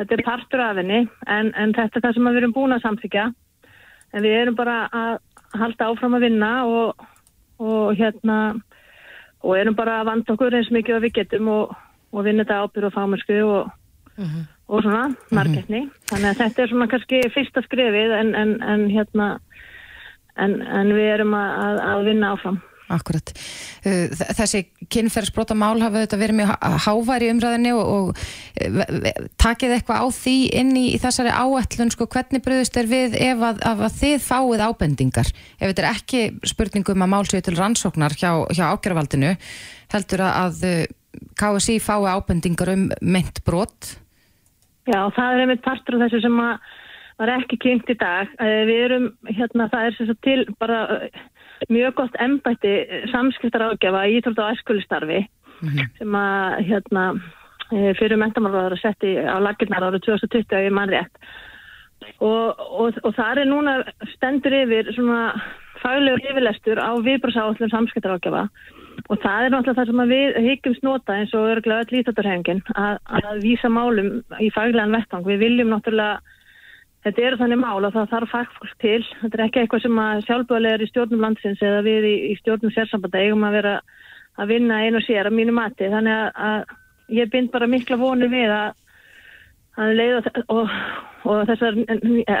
[0.00, 2.84] þetta er partur af henni en, en þetta er það sem við erum búin að
[2.86, 3.26] samþykja.
[4.14, 5.18] En við erum bara að
[5.60, 7.04] halda áfram að vinna og,
[7.60, 8.38] og hérna
[9.44, 11.74] og erum bara að vanda okkur eins mikið og við getum og,
[12.14, 13.72] og vinna þetta ábyrð og fámursku og,
[14.70, 15.88] og svona margætni.
[16.10, 19.32] Þannig að þetta er svona kannski fyrsta skrifið en, en, en hérna
[20.38, 22.62] en, en við erum að, að, að vinna áfram.
[22.92, 23.30] Akkurat.
[23.80, 24.60] Uh, Þessi
[24.92, 28.18] kynferðsbrota mál hafa þetta verið mjög há- háværi í umræðinni og, og
[28.60, 33.16] eh, takið eitthvað á því inn í, í þessari áætlun, sko, hvernig bröðust er við
[33.16, 35.32] ef að, að þið fáið ábendingar?
[35.56, 36.22] Ef þetta er ekki
[36.52, 39.32] spurningum að mál séu til rannsóknar hjá, hjá ákjörvaldinu,
[39.96, 40.94] heldur að, að
[41.38, 43.94] KSI fái ábendingar um meint brot?
[44.84, 46.40] Já, það er einmitt partur af þessu sem
[47.20, 48.28] var ekki kynnt í dag.
[48.42, 51.22] Eh, Við erum, hérna, það er sagt til bara eh,
[51.70, 52.74] mjög gott embætti
[53.12, 55.24] samskiptar ágjafa í Íþrótt og æskulistarfi
[55.98, 57.04] sem að, hérna,
[57.70, 61.20] eh, fyrir mentamálaráður að setja á laginnar árið 2020 að ég mann rétt.
[62.20, 63.78] Og, og, og það er núna
[64.12, 65.30] stendur yfir svona
[65.80, 71.16] faglegur yfirlestur á viðbrúsáallum samskiptar ágjafa og það er náttúrulega það sem við hyggjumst nota
[71.18, 75.26] eins og örgulega öll íþjóttarhefingin að, að vísa málum í faglegan vettvang.
[75.28, 76.22] Við viljum náttúrulega
[77.04, 79.00] Þetta eru þannig mál að það þarf fagfólk til.
[79.20, 82.72] Þetta er ekki eitthvað sem að sjálfbúðlega í stjórnum landsins eða við í, í stjórnum
[82.72, 83.74] sérsambanda eigum að vera
[84.40, 85.90] að vinna einu og sér að mínu mati.
[85.92, 88.80] Þannig að, að ég bind bara mikla vonir við að,
[89.76, 90.20] leiða
[90.54, 90.74] og,
[91.26, 91.78] og þessar,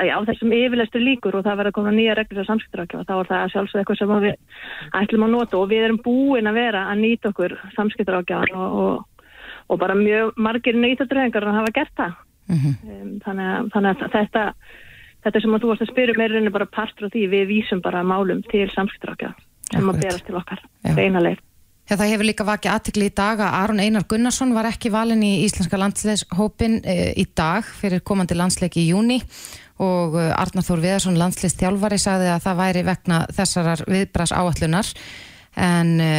[0.06, 3.06] já, þessum yfirleistur líkur og það verða að koma nýja reglur á samskiptarákjafa.
[3.08, 4.36] Þá er það sjálfsög eitthvað sem við
[5.00, 9.26] ætlum að nota og við erum búin að vera að nýta okkur samskiptarákjafan og, og,
[9.66, 12.20] og bara mjög margir nýtaturhengar að hafa gert það.
[12.44, 14.42] Um, þannig, að, þannig að þetta
[15.24, 17.80] þetta sem að þú varst að spyrja meira er bara partur af því við vísum
[17.84, 19.32] bara málum til samskiptrákja
[19.70, 20.60] sem að berast til okkar
[20.94, 21.40] beina leið.
[21.84, 25.20] Já, það hefur líka vakið aðtikli í dag að Aron Einar Gunnarsson var ekki valinn
[25.20, 29.18] í Íslenska landsleishópin e, í dag fyrir komandi landsleiki í júni
[29.84, 34.92] og e, Arnar Þór Viðarsson landsleistjálfari sagði að það væri vegna þessarar viðbras áallunar
[35.60, 36.14] en e,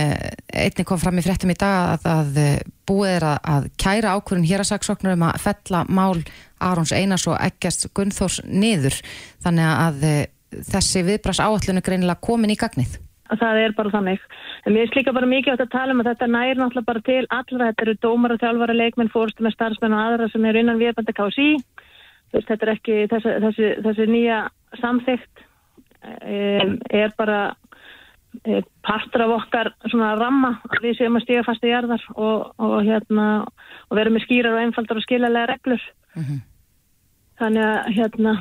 [0.53, 4.49] einnig kom fram í fréttum í dag að, að búið er að, að kæra ákvörðun
[4.51, 6.21] hérasaksóknar um að fella mál
[6.61, 9.01] Arons Einars og Eggjast Gunnþórs niður.
[9.41, 10.05] Þannig að
[10.69, 12.99] þessi viðbras áallun er greinilega komin í gagnið.
[13.31, 14.27] Að það er bara þannig.
[14.65, 17.03] En mér finnst líka bara mikið átt að tala um að þetta næri náttúrulega bara
[17.07, 20.61] til allra, þetta eru dómar og þjálfara, leikmenn, fórstu með starfsmenn og aðra sem eru
[20.61, 21.49] innan viðbænda KSI.
[22.35, 24.39] Þetta er ekki þessi, þessi, þessi nýja
[24.81, 25.45] samþygt
[26.05, 27.39] er bara
[28.43, 32.51] um, partur af okkar svona ramma að við séum að stiga fast í jarðar og,
[32.61, 35.87] og hérna og vera með skýrar og einfaldar og skiljalega reglur.
[37.39, 38.35] Þannig að hérna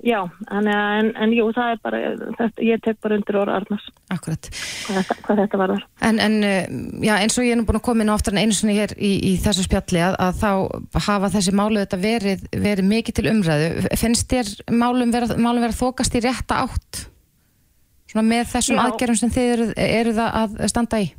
[0.00, 1.98] Já, en, en, en jú, það er bara,
[2.38, 4.48] þetta, ég tek bara undir orða Arnars, Akkurat.
[4.86, 5.82] hvað þetta, hvað þetta var þar.
[6.08, 8.32] En, en uh, já, eins og ég er nú búin að koma inn á oftar
[8.32, 12.00] en einu sinni hér í, í þessu spjalli að, að þá hafa þessi málu þetta
[12.00, 13.70] verið, verið mikið til umræðu.
[14.00, 17.04] Finnst þér málum vera, málum vera þokast í rétta átt?
[18.10, 18.84] Svona með þessum Já.
[18.86, 21.10] aðgerðum sem þið eru, eru það að standa í?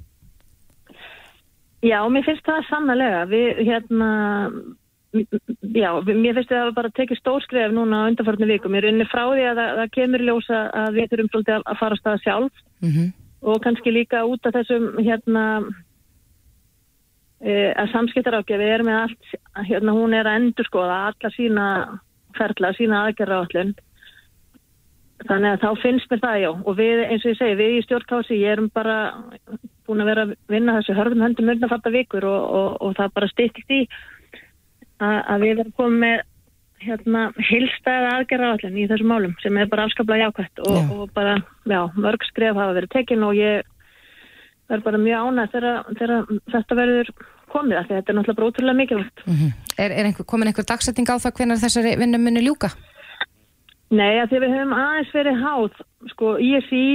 [1.85, 4.09] Já, mér finnst það sannlega, við hérna,
[5.11, 8.75] já, mér finnst það bara að tekið stórskref núna á undanfarnu vikum.
[8.77, 11.97] Ég er unni frá því að það, kemur ljósa að við þurfum svolítið að- fara
[11.97, 15.45] að staða sjálf Mm og kannski líka út af þessum hérna
[17.41, 19.31] e, að samskiptarákjafi er með allt,
[19.65, 21.67] hérna hún er að endur skoða alla sína
[22.37, 23.73] ferla, sína aðgerra állun.
[25.25, 27.81] Þannig að þá finnst mér það, já, og við, eins og ég segi, við í
[27.85, 28.95] stjórnkási, ég erum bara
[29.85, 33.29] búin að vera að vinna þessu hörðum höndum mörgnafatta vikur og, og, og það bara
[33.33, 33.81] styrkt í
[35.01, 36.21] að, við erum komið með
[36.81, 40.87] hérna, hilstæða aðgerra allir í þessum málum sem er bara afskaplega jákvæmt og, Já.
[40.95, 41.35] og bara,
[41.69, 43.61] já, mörg skref hafa verið tekin og ég
[44.71, 45.53] er bara mjög ánægð
[45.99, 47.11] þegar, þetta verður
[47.51, 49.23] komið af því þetta er náttúrulega bara ótrúlega mikilvægt.
[49.27, 49.51] Mhm.
[49.77, 52.71] Er, er einhver, komin einhver dagsetting á það hvenar þessari vinnu muni ljúka?
[53.91, 55.81] Nei, að því við höfum aðeins verið háð,
[56.13, 56.85] sko, ISI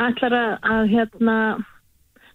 [0.00, 1.36] ætlar að, að hérna,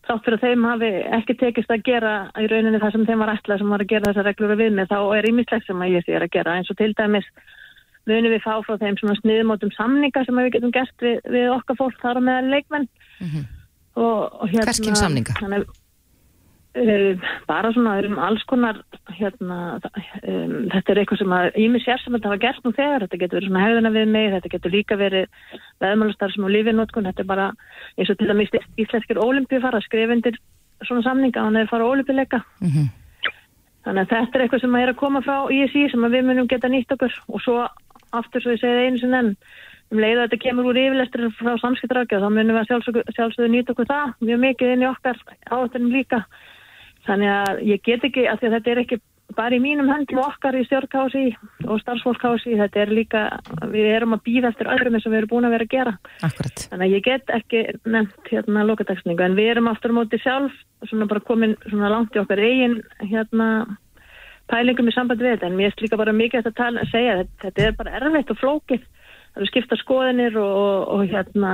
[0.09, 3.33] þátt fyrir að þeim hafi ekki tekist að gera í rauninni það sem þeim var
[3.35, 6.15] ætlað sem var að gera þessar reglur við með, þá er ímislegt sem að ISI
[6.17, 7.29] er að gera, eins og til dæmis
[8.09, 11.77] munum við fá frá þeim svona sniðmótum samninga sem við getum gert við, við okkar
[11.79, 12.87] fólk þar á meðal leikmenn.
[13.99, 15.35] Og, og hérna Hvers kyns samninga?
[15.37, 15.67] Þannig,
[16.75, 18.81] uh, bara svona um alls konar
[19.17, 23.07] hérna, um, þetta er eitthvað sem að ími sér sem þetta hafa gert nú þegar,
[23.07, 25.27] þetta getur verið svona hegðuna við mig, þetta getur líka verið
[25.81, 27.49] veðmálastar sem á lífinótkun, þetta er bara
[27.97, 30.39] eins og til dæmis íslenskir ólimpíu fara að skrifa undir
[30.85, 32.89] svona samninga og hann er fara ólimpíuleika Mhm.
[33.85, 36.47] þannig að þetta er eitthvað sem er að koma frá ISI sem að við munum
[36.47, 37.13] geta nýtt okkur.
[37.29, 37.67] Og svo
[38.13, 39.35] aftur svo ég segi einu sinni enn
[39.91, 42.69] um leið að þetta kemur úr yfirlestur frá samskiptrákja þá munum við að
[43.15, 45.17] sjálfsögðu, nýta okkur það mjög mikið inn í okkar
[45.49, 46.19] áhættunum líka
[47.09, 49.01] þannig að ég get ekki að því að þetta er ekki
[49.37, 51.25] bara í mínum höndum okkar í stjórnkási
[51.67, 53.23] og starfsfólkási þetta er líka,
[53.69, 55.93] við erum að býða eftir öðrum eins og við erum búin að vera að gera.
[56.25, 56.63] Akkurat.
[56.71, 60.55] Þannig að ég get ekki nefnt hérna lokateksningu en við erum aftur á móti sjálf
[60.87, 63.49] svona bara komin svona langt í okkar eigin hérna
[64.49, 65.51] pælingum í sambandi við þetta.
[65.51, 68.41] En mér er líka bara mikið að tala, segja þetta, þetta er bara erfitt og
[68.41, 68.87] flókið.
[69.29, 71.53] Það eru skipta skoðinir og, og hérna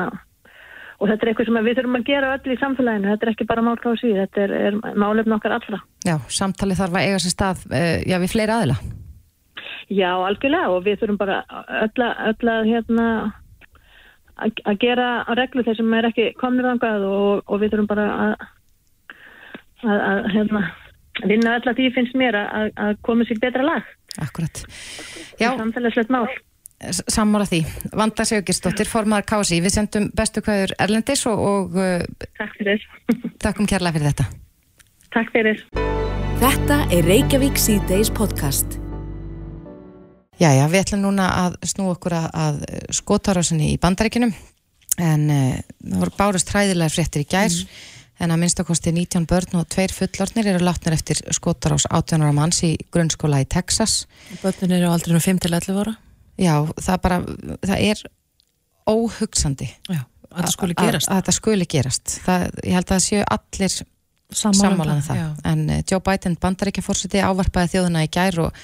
[0.99, 3.47] og þetta er eitthvað sem við þurfum að gera öll í samfélaginu þetta er ekki
[3.49, 5.81] bara málkási, þetta er, er málefn okkar allra.
[6.05, 8.77] Já, samtali þarf að eiga sér stað, uh, já, við fleiri aðila.
[9.93, 11.41] Já, algjörlega og við þurfum bara
[11.84, 13.10] öll að, hérna
[14.41, 18.47] að gera reglu þeir sem er ekki komnir þangað og, og við þurfum bara að,
[19.86, 20.63] að, að hérna,
[21.29, 24.65] vinna öll að því finnst mér að, að koma sér betra lag Akkurat.
[25.39, 26.27] Já, samfélagslegt mál.
[26.84, 27.62] Sammála því.
[27.96, 32.84] Vanda Sigurgisdóttir, formaðar KSI, við sendum bestu kvæður Erlendis og, og uh, Takk fyrir.
[33.46, 34.28] takkum kærlega fyrir þetta.
[35.16, 35.62] Takk fyrir.
[36.42, 38.80] Þetta er Reykjavík C-Days podcast.
[40.42, 42.62] Jæja, við ætlum núna að snú okkur að, að
[42.98, 44.34] skotárásinni í bandaríkinum
[45.00, 47.56] en uh, það voru bárust hræðilega fréttir í gær
[48.24, 52.62] en að minnstakosti 19 börn og tveir fullornir eru látnir eftir skotárás 18 ára manns
[52.68, 54.06] í grunnskóla í Texas.
[54.44, 55.96] Bötnin eru á aldrinu 5-11 ára.
[56.41, 57.19] Já, það bara,
[57.63, 58.02] það er
[58.89, 61.10] óhugsandi Já, að það skuli að- gerast.
[61.10, 62.15] að þetta skuli gerast.
[62.26, 63.76] Það, ég held að það séu allir
[64.36, 65.15] sammálan það.
[65.21, 65.28] já.
[65.52, 68.62] En uh, Joe Biden bandaríkjaforseti ávarpaði þjóðuna í gær og,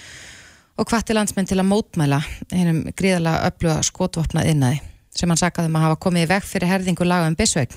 [0.78, 2.20] og hvatti landsmenn til að mótmæla
[2.52, 4.82] hennum gríðalega öfluga skotvopnað innaði
[5.16, 7.74] sem hann sakaði um að hafa komið í veg fyrir herðingu laga um bisvegn.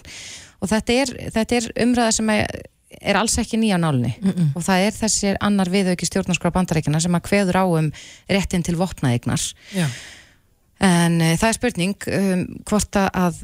[0.62, 2.46] Og þetta er, þetta er umræða sem er,
[3.00, 4.12] er alls ekki nýja nálni
[4.54, 7.88] og það er þessi annar viðauki stjórnarskrá bandaríkjana sem að kveður á um
[8.30, 9.42] réttin til vopnaðignar.
[9.74, 9.87] Já.
[10.85, 13.42] En uh, það er spurning um, hvort að- að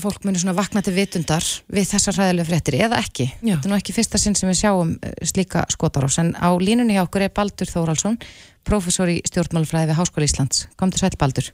[0.00, 3.26] fólk muni svona vakna til vitundar við þessar hræðilegu fréttir eða ekki.
[3.44, 3.58] Já.
[3.58, 6.94] Þetta er nú ekki fyrsta sinn sem við sjáum uh, slíka skotarós en á línunni
[6.96, 8.16] hjá okkur er Baldur Þóraldsson,
[8.64, 10.64] prófessor í stjórnmálfræði við Háskóla Íslands.
[10.80, 11.50] Komdu sæl Baldur.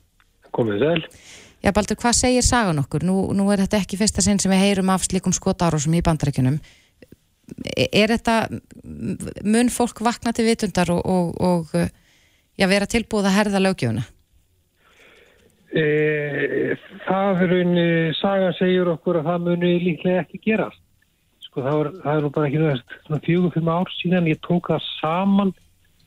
[0.55, 1.03] Komið sæl.
[1.67, 3.03] Já Baldur, hvað segir sagan okkur?
[3.03, 6.61] Nú, nú er þetta ekki fyrsta sinn sem við heyrum af slíkum skotarósum í bandarækjunum.
[7.77, 8.37] Er þetta,
[9.45, 11.75] mun fólk vakna til vitundar og, og, og
[12.59, 14.05] já, vera tilbúið að herða lögjöfuna?
[15.69, 15.85] E,
[17.05, 17.87] það er raunni,
[18.19, 20.83] sagan segir okkur að það muni líklega ekki gerast.
[21.45, 24.73] Sko það, var, það er nú bara ekki svona fjögur, fimm ár síðan ég tók
[24.73, 25.55] það saman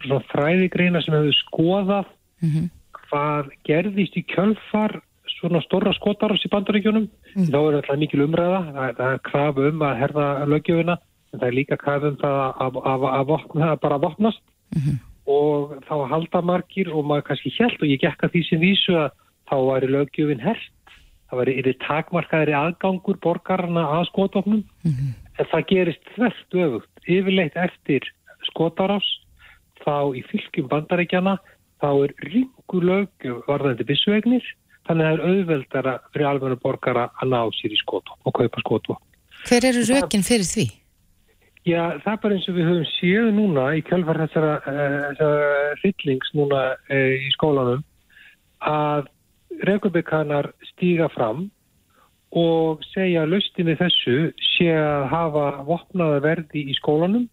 [0.02, 2.70] svona fræðigreina sem hefur skoðað Mm
[3.12, 5.02] hvað gerðist í kjölfar
[5.36, 7.08] svona stóra skotarás í bandaríkjunum.
[7.36, 10.98] Þá er alltaf mikil umræða, það, það er krafu um að herða lögjöfuna,
[11.32, 14.44] en það er líka krafu um það að, að, að, vopna, að bara vopnast.
[15.32, 18.96] Og þá halda margir og maður kannski hjælt og ég gekk að því sem vísu
[18.98, 19.12] að
[19.52, 20.96] þá væri lögjöfin hert,
[21.30, 28.08] það væri yfir takmarkaðri aðgangur borgarna að skotofnum, en það gerist þvert öfugt, yfirleitt eftir
[28.48, 29.08] skotarás,
[29.84, 31.38] þá í fylgjum bandaríkjana,
[31.82, 34.44] þá er ringu lögjöf varðandi byssuegnir,
[34.88, 38.64] þannig að það er auðveldara fyrir alveg borgara að ná sér í skotof og kaupa
[38.64, 39.02] skotof.
[39.48, 40.68] Hver eru rökin fyrir því?
[41.62, 45.74] Já, það er bara eins og við höfum séð núna í kjölfar þessara, uh, þessara
[45.84, 47.84] hryllings núna uh, í skólanum
[48.66, 49.10] að
[49.68, 51.50] reykjabikanar stíga fram
[52.32, 54.18] og segja að laustin við þessu
[54.56, 57.28] sé að hafa vopnaða verði í skólanum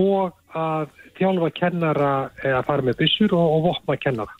[0.00, 0.88] og að
[1.18, 4.36] þjálfa kennara að fara með byssur og, og vopna kennara.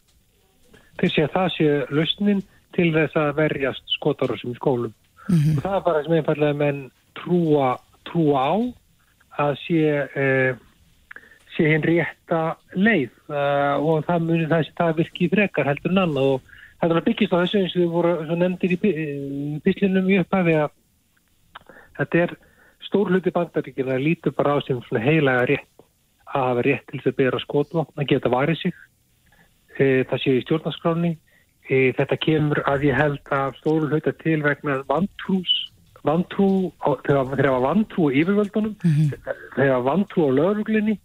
[1.01, 2.45] Þeir sé að það sé lausnin
[2.77, 4.95] til þess að verjast skotarúsum í skólum.
[5.29, 6.87] Og það er bara sem einfallega menn
[7.19, 7.75] trúa,
[8.09, 8.55] trúa á
[9.41, 9.83] að sé,
[10.15, 10.55] eh,
[11.57, 13.11] sé hinn rétta leið.
[13.29, 16.31] Uh, og það muni það, það virki frekar heldur en annað.
[16.37, 16.41] Og
[16.81, 18.79] þetta er byggist á þessu eins og við voru svo nefndir í
[19.65, 20.73] byslinum í upphæfi að
[21.99, 22.35] þetta er
[22.87, 25.85] stór hluti bandaríkina að lítur bara á sem heilaga rétt
[26.33, 28.75] að hafa rétt til þess að bera skotvopn að geta varið sig.
[29.79, 34.41] E, það sé í stjórnarskráni e, þetta kemur að ég held að stóru hluta til
[34.45, 35.53] vegna vantrús
[36.07, 38.75] vantrú, á- þegar þegar vantrú á yfirvöldunum
[39.57, 40.99] þegar var vantrú á lögreglinni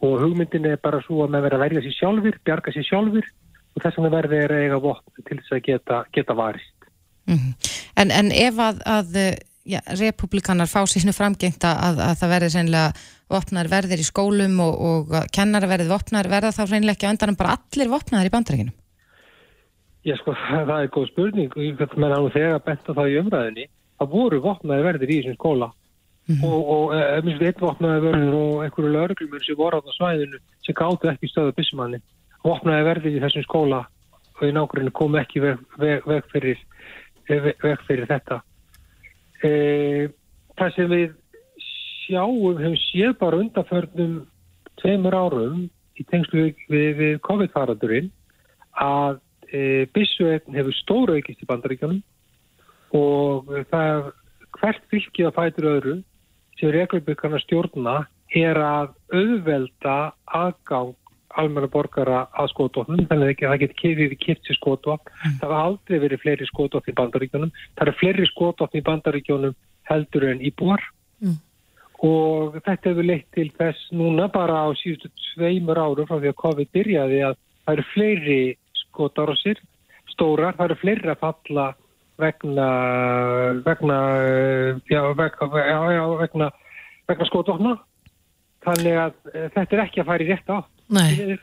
[0.00, 3.26] og hugmyndin er bara svo að maður verið að verja sér sjálfur, bjarga sér sjálfur
[3.74, 6.90] og þess vegna er að eiga vopn til þess að geta, geta varist.
[7.26, 7.54] Mhm.
[7.98, 9.16] En, en ef að, að
[9.68, 12.92] ja, republikanar fá sínu framgengt að, að það verði sennilega
[13.28, 17.12] vopnar verðir í skólum og, og að kennara verðið vopnar, verða þá reynilega ekki á
[17.12, 18.76] endanum bara allir vopnaðar í bandaríkinum?
[20.06, 20.32] Já sko,
[20.70, 23.66] það er góð spurning og ég menn að nú þegar bent á það í umræðinni
[23.98, 25.72] það voru vopnaði verðir í þessum skóla.
[26.44, 30.40] Og, og eh, minnst einn vopnaði verður og einhverju lögreglumur sem voru á það svæðinu
[30.66, 32.02] sem gáttu ekki stöða byssumanni
[32.44, 33.78] vopnaði verðir í þessum skóla
[34.38, 36.60] og í nákvæmlega kom ekki veg, veg, veg, fyrir,
[37.28, 38.40] veg, veg fyrir þetta.
[39.42, 39.50] E,
[40.58, 41.16] það sem við
[41.64, 44.20] sjáum hefum séð bara undanförnum
[44.82, 45.64] tveimur árum
[45.98, 48.12] í tengslu við, við, COVID-faradurinn
[48.78, 49.18] að
[49.50, 52.02] e, byssueign hefur stóra aukist í bandaríkjanum
[52.96, 54.12] og það
[54.58, 55.96] hvert fylgið að fætur öðru
[56.58, 57.98] sem reglubikana stjórna
[58.36, 60.96] er að auðvelda aðgang
[61.38, 65.58] almenna borgara að skotofnum þannig að það getur kefið við kipt sér skotofn það hafa
[65.64, 70.82] aldrei verið fleiri skotofn í bandaríkjónum það eru fleiri skotofn í bandaríkjónum heldur en íbúar.
[71.98, 76.40] Og þetta hefur leitt til þess núna bara á síðustu tveimur árum frá því að
[76.44, 78.40] COVID byrjaði að það eru fleiri
[78.84, 79.62] skotárásir
[80.12, 81.64] stórar, það eru fleiri að falla
[82.18, 82.68] vegna
[83.66, 86.50] vegna eh, já, vegna,
[87.08, 87.76] vegna, skotofna
[88.66, 91.36] þannig að eh, þetta er ekki að fara í rétt á Nei.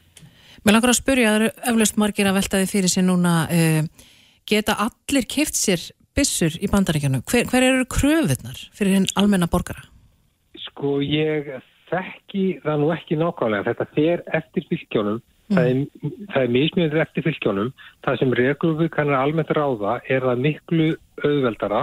[0.66, 4.08] Mér langar að spyrja, það eru eflaust margir að velta því fyrir sér núna, uh,
[4.50, 5.84] geta allir kift sér
[6.18, 7.22] byssur í bandaríkjanu?
[7.30, 9.86] Hver, hver eru kröfuðnar fyrir hinn almenna borgara?
[10.64, 11.52] Sko ég
[11.92, 13.68] þekki það nú ekki nákvæmlega.
[13.70, 15.22] Þetta fer eftir fylgjónum.
[15.46, 15.82] Það er,
[16.34, 17.72] það er mismjöður eftir fylgjónum.
[18.06, 20.88] Það sem reglum kannar almennt ráða er það miklu
[21.22, 21.82] auðveldara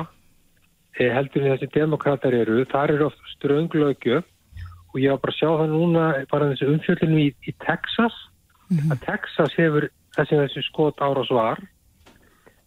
[0.99, 2.65] eh, heldur en þessi demokrater eru.
[2.73, 4.27] Þar eru oft strönglögjöf
[4.93, 8.17] og ég var bara að sjá það núna bara þessi umfjöldinu í, í Texas.
[8.73, 11.63] Að Texas hefur þessi þessi skot ára svar.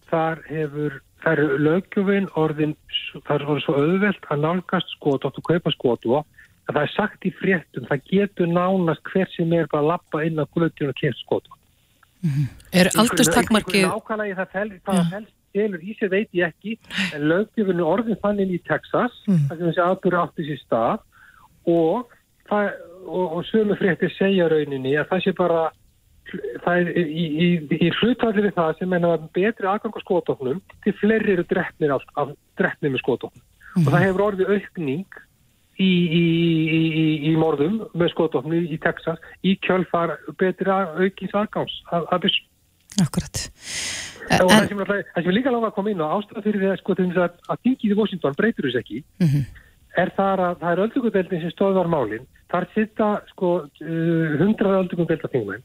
[0.10, 2.76] Þar hefur þar er löggjöfin orðin
[3.26, 6.28] þar er svo auðvelt að nálgast skot og kaupa skotu að
[6.72, 10.42] það er sagt í fréttum það getur nánast hver sem er bara að lappa inn
[10.42, 11.62] á glötjun og kemst skotu
[12.74, 16.76] Er aldurstakmarkið, Nákvæmlega það fel, hvað það helst telur í sér veit ég ekki
[17.16, 21.04] en löggjöfinu orðin fannin í Texas þar sem þessi aðbúri átti sér stað
[21.72, 22.14] og,
[22.50, 22.72] það,
[23.06, 25.66] og, og sömu fréttir segja rauninni að það sé bara
[26.66, 30.96] það er í, í, í hlutvalli við það sem menna betri aðgang á skotofnum til
[31.00, 35.22] fleiri eru drefnir af, af drefnir með skotofnum og það hefur orðið aukning
[35.80, 36.24] í, í,
[36.78, 42.08] í, í, í morðum með skotofnu í Texas í kjölfar betri að- aukins aðgangs að,
[42.16, 42.48] að byssum.
[43.04, 43.42] Akkurat.
[44.40, 46.70] Og það sem, náttúrulega- það sem líka lága að koma inn á ástæða fyrir því
[46.72, 49.42] að, sko, þess að, að þingið í Washington breytur þess ekki Mhm.
[49.98, 55.30] er þar að það er öldungudeldin sem stóðvar málin þar sitta sko uh, 100 öldungudelda
[55.32, 55.64] þingmenn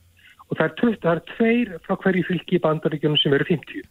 [0.51, 3.83] og það er, 20, það er tveir frá hverju fylki í bandaríkjunum sem eru 50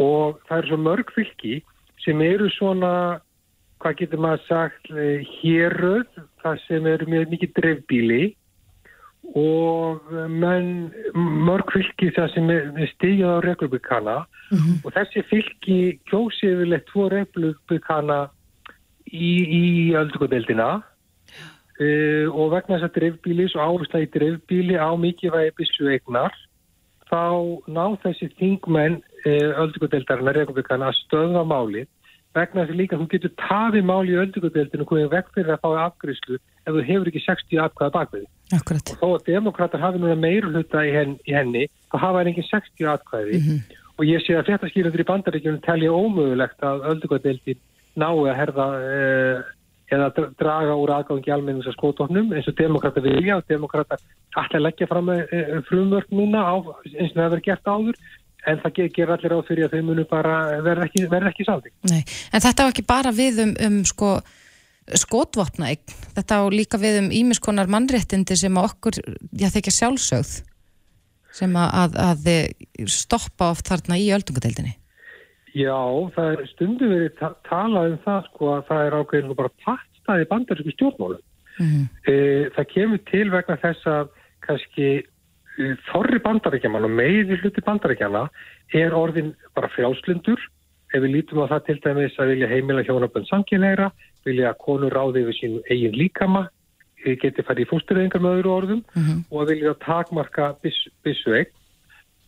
[0.00, 1.62] og það eru svo mörg fylki
[2.04, 3.20] sem eru svona
[3.80, 8.22] hvað getur maður sagt eh, héröð, það sem eru mjög mikið dreifbíli
[9.36, 14.16] og menn mörg fylki það sem er stígjað á republikana
[14.82, 15.78] og þessi fylki
[16.10, 18.20] kjósi yfirleitt tvo republikana
[19.06, 19.64] í, í
[19.94, 26.34] öldungadeildina uh, og vegna þess að dreifbílis og áhersla í dreifbíli á mikilvægi byssu eignar
[27.10, 27.22] þá
[27.70, 31.86] ná þessi þingmenn uh, öldungadeildarinn að republikana að stöðva máli
[32.36, 35.62] vegna þess að líka þú getur tafið máli í öldungadeildinu og komið veg fyrir að
[35.64, 38.26] fá afgriðslu ef þú hefur ekki 60 afkvæða bakveði
[38.58, 38.92] akkurat.
[39.00, 42.46] þó að demokrater hafi núna meiru hluta í, henn, í henni, þá hafa hann engin
[42.50, 43.40] 60 atkvæði.
[44.00, 47.58] Og ég sé að fréttaskýrandur í bandaríkjunum telja ómögulegt að öldugvæðdeildin
[48.00, 49.42] nái að herða eh,
[49.90, 53.36] eða dra- draga úr aðgangi almennins að skótofnum eins og demokrater vilja.
[53.40, 54.00] Og demokrater
[54.38, 56.54] alltaf leggja fram eh, frumvörk núna á,
[56.94, 58.00] eins og það hefur gert áður
[58.48, 61.72] en það ger, allir á fyrir að þau munu bara verða ekki, ekki.
[61.90, 62.02] Nei.
[62.32, 64.14] En þetta var ekki bara við um, um sko
[64.96, 69.00] skotvopna eign, þetta á líka við um ímiskonar mannréttindi sem að okkur,
[69.38, 70.32] já þekja sjálfsögð
[71.36, 74.74] sem að, að, að stoppa oft þarna í öldungadeildinni.
[75.54, 75.78] Já,
[76.14, 80.28] það er stundum verið ta talað um það sko að það er ákveðin bara pattstæði
[80.30, 81.22] bandarísku stjórnmálum.
[81.60, 81.86] Mm.
[82.08, 82.14] E,
[82.56, 84.12] það kemur til vegna þess að
[84.46, 84.90] kannski
[85.58, 88.28] þorri bandaríkjaman og meiri hluti bandaríkjana
[88.76, 90.40] er orðin bara frjálslindur
[90.94, 93.90] ef við lítum á það til dæmis að vilja heimila hjónabönd samkynleira,
[94.26, 96.48] vilja að konur ráði við sín eigin líkama,
[97.04, 99.24] e, geti farið í fóstureyðingar með öðru orðum Mhm.
[99.30, 101.46] og að vilja takmarka byssu eign.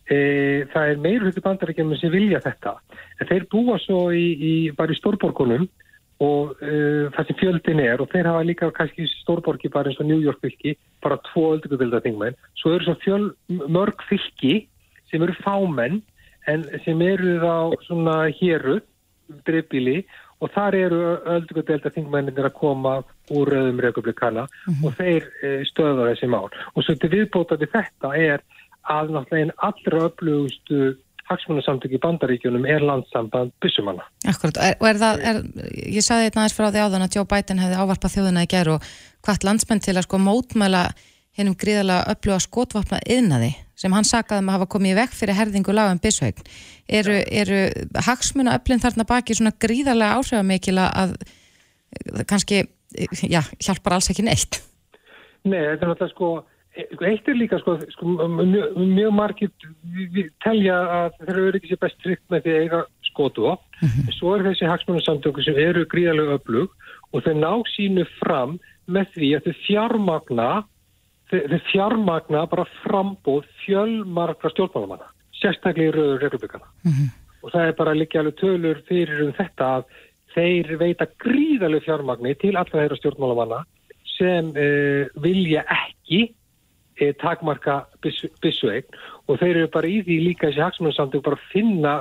[0.09, 2.77] E, það er meiri hluti bandaríkjaman sem vilja þetta.
[3.19, 5.69] En þeir búa svo í, í, bara í stórborgunum
[6.23, 10.09] og uh, það sem fjöldin er og þeir hafa líka kannski stórborgi bara eins og
[10.09, 12.03] New York fylki, bara tvo öldugubildar
[12.59, 14.67] svo eru svo fjöl mörg fylki
[15.11, 16.01] sem eru fámenn
[16.47, 17.55] en sem eru þá
[17.87, 18.79] svona héru,
[19.47, 20.03] dreifbíli
[20.43, 21.01] og þar eru
[21.35, 22.97] öldugubildar þingmenninir að koma
[23.31, 24.47] úr rauðum republikana
[24.83, 26.49] og þeir uh, stöða þessi mál.
[26.75, 28.43] Og svo til viðbótandi þetta er
[28.91, 30.81] að náttúrulega einn allra öflugustu
[31.29, 34.05] hagsmunasamtök í bandaríkjunum er landsamband byssumanna.
[34.27, 35.41] Akkurat, er, og er það, er,
[35.95, 38.75] ég saði þetta aðeins frá því áðan að Joe Biden hefði ávarpað þjóðina í gerð
[38.75, 38.87] og
[39.23, 40.83] hvart landsmenn til að sko mótmæla
[41.37, 45.37] hennum gríðarlega öfluga skotvapna yðnaði sem hann sakaði um að hafa komið í vekk fyrir
[45.39, 46.51] herðingu lagum byssuhegn.
[46.99, 47.61] Eru, eru
[48.05, 51.15] hagsmuna öflin þarna baki svona gríðarlega áhrifamikil að
[52.29, 52.65] kannski,
[53.25, 54.61] já, hjálpar alls ekki neitt?
[55.43, 56.29] Nei, þetta er náttúrulega sko
[56.73, 59.51] eitt er líka sko, sko mjög, mjög margir
[60.43, 63.89] telja að þeir eru ekki sér best tryggt með því að eiga skotu á mm
[63.89, 64.13] -hmm.
[64.17, 66.69] svo er þessi hagsmunarsamtöku sem eru gríðarlega öflug
[67.13, 70.49] og þeir ná sínu fram með því að þeir fjármagna
[71.29, 75.07] þeir, þeir fjármagna bara frambóð fjölmargra stjórnmálamanna
[75.41, 77.09] sérstaklega í rauður republikana mm -hmm.
[77.43, 79.83] og það er bara líka alveg tölur fyrir um þetta að
[80.33, 83.65] þeir veita gríðarlega fjármagni til allra þeirra stjórnmálamanna
[84.17, 86.33] sem uh, vilja ekki
[87.21, 91.93] takmarka byssuegn og þeir eru bara í því líka þessi hagsmunarsamtök bara að finna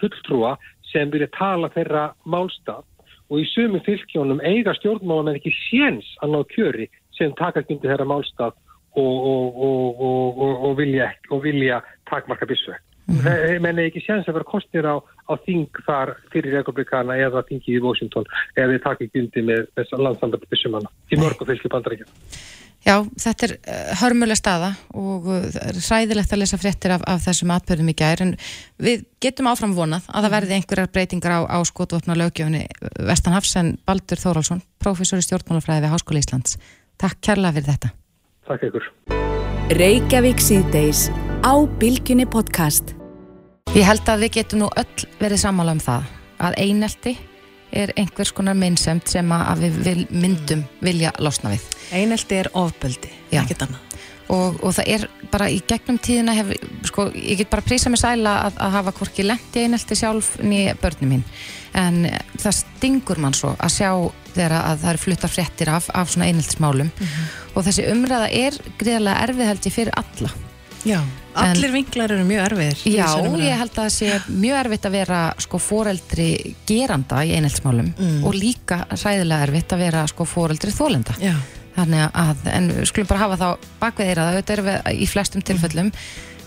[0.00, 0.56] fulltrúa
[0.92, 2.84] sem vilja tala þeirra málstaf
[3.28, 6.88] og í sumum fylgjónum eiga stjórnmálamenn ekki séns að ná kjöri
[7.18, 8.56] sem taka kynnti þeirra málstaf
[8.98, 11.10] og, og, og, og vilja,
[11.42, 12.84] vilja takmarka byssuegn.
[13.08, 13.60] Mm -hmm.
[13.64, 17.80] Menna ekki séns að vera kostnir á, á þing þar fyrir republikana eða þingi í
[17.80, 18.24] Washington
[18.56, 22.10] eða þeir taka kynnti með að landsambandi byssumanna í mörgum fylgju bandaríkjum.
[22.86, 23.52] Já, þetta er
[24.00, 28.34] hörmuleg staða og er ræðilegt að lesa fréttir af, af þessum atbyrðum í gær en
[28.80, 32.64] við getum áfram vonað að það verði einhverjar breytingar á, á skotvopna lögjöfni
[33.10, 36.54] Vestanhafs en Baldur Þórálsson, professor í stjórnmálafræði við Háskóli Íslands.
[37.02, 37.90] Takk kærlega fyrir þetta.
[38.48, 38.86] Takk ykkur.
[39.78, 41.08] Reykjavík síðdeis
[41.44, 41.52] á
[41.82, 42.94] Bilginni podcast.
[43.74, 46.06] Ég held að við getum nú öll verið sammála um það
[46.46, 47.18] að einelti
[47.72, 51.66] er einhvers konar minnsemt sem að við vil, myndum vilja losna við.
[51.96, 53.84] Einelti er ofbeldi, ekkert annað.
[54.28, 56.50] Og, og það er bara í gegnum tíðina hef,
[56.90, 60.74] sko, ég get bara prísa mig sæla að, að hafa hvorki lendi einelti sjálf nýja
[60.82, 61.22] börnum mín.
[61.76, 62.02] En
[62.36, 63.90] það stingur mann svo að sjá
[64.34, 66.92] þegar að það eru fluttar fréttir af, af svona eineltismálum.
[67.54, 70.34] Og þessi umræða er greiðlega erfið held ég fyrir alla.
[70.84, 71.00] Já,
[71.44, 72.82] allir vinklar eru mjög erfiðir.
[72.94, 73.08] Já,
[73.42, 76.28] ég held að það sé mjög erfitt að vera sko foreldri
[76.66, 78.24] geranda í einheltsmálum Mm.
[78.24, 81.14] og líka ræðilega erfitt að vera sko foreldri þólenda.
[81.22, 81.34] Já,
[81.78, 85.92] Þannig að, en skulum bara hafa þá bakvið þeirra, þetta erum við í flestum tilfellum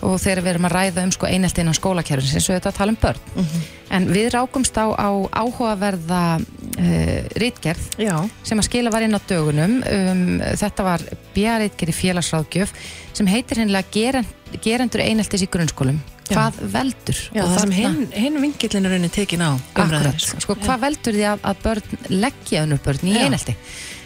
[0.02, 2.76] og þegar við erum að ræða um sko einhelt innan skólakerfins eins og þetta að
[2.76, 3.62] tala um börn.
[3.96, 9.20] En við rákumst á, á áhugaverða uh, rítgerð já, sem að skila var inn á
[9.24, 10.22] dögunum um,
[10.58, 11.04] þetta var
[11.36, 12.74] bjariðger í félagsráðgjöf
[13.16, 14.28] sem heitir hennilega gerend,
[14.62, 16.36] gerendur eineltis í grunnskólum Já.
[16.36, 19.50] hvað veldur já Og það sem hinn, hinn vinkillin er raunin tekin á.
[19.74, 23.56] Akkurat, sko, hvað veldur því að, að börn leggja önnur börn í einelti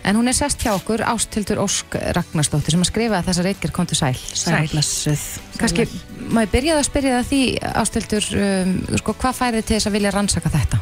[0.07, 3.99] en hún er sest hjá okkur Ástildur Ósk Ragnarsdóttir sem að skrifa þessa reykir kontu
[3.99, 5.25] sæl Sælblessuð.
[5.59, 5.87] kannski,
[6.31, 7.41] maður byrjaði að spyrja það því
[7.83, 10.81] Ástildur, um, sko, hvað færði til þess að vilja rannsaka þetta?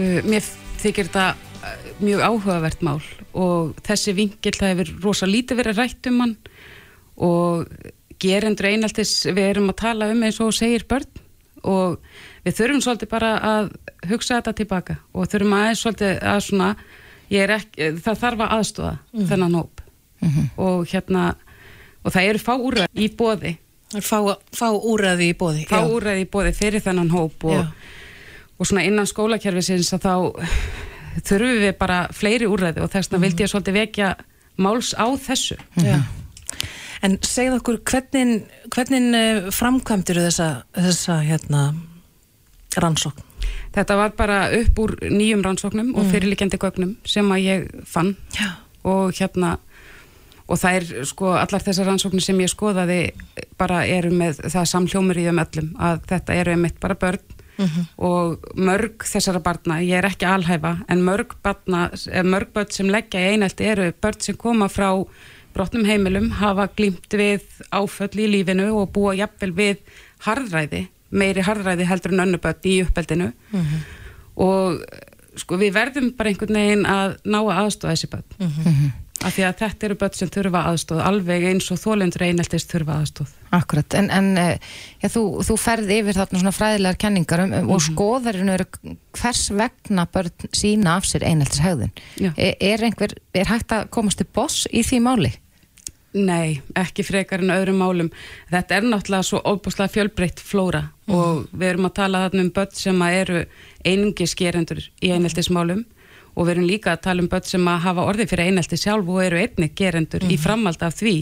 [0.00, 0.50] uh, mér
[0.82, 2.98] þykir þetta uh, mjög áhugavert mál
[3.30, 6.36] og þessi vingill það hefur rosa lítið verið rætt um hann
[7.20, 7.70] og
[8.20, 11.06] gerendur einaltis við erum að tala um eins og segir börn
[11.64, 11.98] og
[12.46, 13.70] við þurfum svolítið bara að
[14.08, 16.68] hugsa þetta tilbaka og þurfum aðeins svolítið að svona
[17.30, 18.94] ég er ekki, það þarf að aðstóða
[19.30, 19.82] þennan hóp.
[20.60, 21.24] Og hérna
[22.04, 23.56] og það eru fá úrræði í bóði
[23.90, 24.18] Fá,
[24.54, 25.64] fá úræði í bóði.
[25.66, 27.64] fá úrræði í bóði fyrir þennan hóp og, Já.
[28.60, 30.14] og svona innan skólakerfisins að þá
[31.26, 34.10] þurfum við bara fleiri úrræði og þess vegna vildi ég svolítið vekja
[34.62, 35.56] máls á þessu.
[35.82, 35.98] Já.
[37.02, 38.42] En segð okkur, hvernig,
[38.74, 41.62] hvernig framkvæmdur þessa, þessa hérna,
[42.80, 43.22] rannsókn?
[43.74, 46.10] Þetta var bara upp úr nýjum rannsóknum og Mm.
[46.12, 48.50] fyrirlikjandi gögnum sem að ég fann Já.
[48.84, 49.58] og hérna
[50.48, 53.12] og það er sko allar þessar rannsóknir sem ég skoðaði
[53.56, 57.18] bara eru með það samhljómur í þeim öllum að þetta eru einmitt bara börn
[57.58, 57.86] Mhm.
[57.98, 62.86] og mörg þessara barna, ég er ekki alhæfa en mörg, barna, eh, mörg börn sem
[62.88, 65.06] leggja í einelti eru börn sem koma frá
[65.54, 67.44] brotnum heimilum, hafa glýmt við
[67.74, 69.76] áföll í lífinu og búa jafnvel við
[70.26, 73.32] harðræði, meiri harðræði heldur en önnuböld í uppeldinu.
[74.40, 74.82] Og
[75.38, 78.24] sko við verðum bara einhvern veginn að ná að aðstofa þessi börn
[79.20, 82.94] af því að þetta eru börn sem þurfa aðstof alveg eins og þólendur eineltist þurfa
[83.02, 84.58] aðstof Akkurat, en, en eh,
[85.02, 87.70] já, þú, þú ferð yfir þarna svona fræðilegar kenningar um, Mhm.
[87.74, 88.66] og skoðarinn eru
[89.18, 91.26] hvers vegna börn sína af sér.
[91.26, 92.30] Já.
[92.36, 95.32] Er, er einhver, er hægt að komast til boss í því máli?
[96.14, 98.10] Nei, ekki frekar en öðrum málum.
[98.50, 102.72] Þetta er náttúrulega svo óbúslega fjölbreytt flóra og við erum að tala þarna um börn
[102.74, 103.44] sem eru
[103.86, 105.84] einungis gerendur í eineltismálum
[106.34, 109.08] og við erum líka að tala um börn sem að hafa orðið fyrir einelti sjálf
[109.10, 111.14] og eru einnig gerendur í framhald af því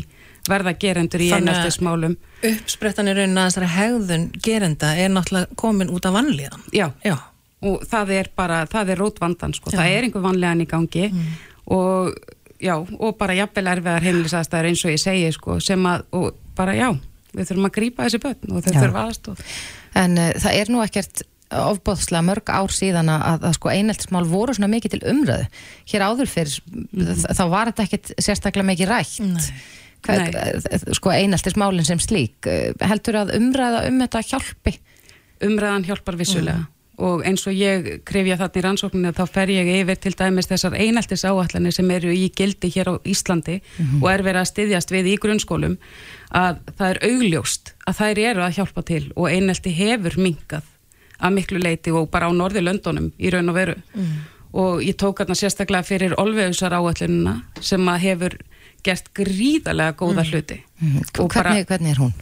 [0.48, 2.16] verða gerendur í Þannig að- eineltismálum.
[2.48, 6.62] Uppsprettan í raunin að þessari hegðun gerenda er náttúrulega komin út af vannlíðan.
[6.72, 7.16] Já, Já.
[7.62, 11.11] og það er bara, það er rótvandan sko, það er einhver vanlegan í gangi
[11.68, 12.14] og
[12.61, 16.74] já, og bara jafnvel erfiðar heimilisaðstæður eins og ég segi sko, sem að, og bara
[16.78, 16.88] já,
[17.34, 18.80] við þurfum að grípa þessi börn og þau Já.
[18.80, 19.42] þurfa aðstof.
[19.94, 21.22] En uh, það er nú ekkert
[21.55, 25.49] ofbóðslega mörg ár síðan að, að, sko einheltismál voru svona mikið til umröðu.
[25.92, 27.26] Hér áður fyrir, mm.
[27.38, 29.20] þá var þetta ekkert sérstaklega mikið rætt.
[29.24, 29.53] Nei.
[30.07, 30.94] Hvað, Nei.
[30.94, 32.46] sko einheltismálinn sem slík.
[32.46, 34.76] Eh, Heldur að umræða um þetta hjálpi?
[35.44, 36.66] umræðan hjálpar vissulega
[36.99, 40.74] og eins og ég krefja þarna í rannsókninu þá fer ég yfir til dæmis þessar
[40.74, 43.61] eineltis áallanir sem eru í gildi hér á Íslandi
[44.01, 45.76] og er verið að styðjast við í grunnskólum
[46.34, 50.66] að það er augljóst að þær eru að hjálpa til og einelti hefur minkað
[51.21, 53.75] að miklu leiti og bara á Norðurlöndunum í raun og veru.
[54.59, 58.39] Og ég tók þarna sérstaklega fyrir olveusar áallunina sem að hefur
[58.87, 60.62] gert gríðarlega góða hluti.
[61.19, 62.14] Og bara Hvernig, hvernig er hún?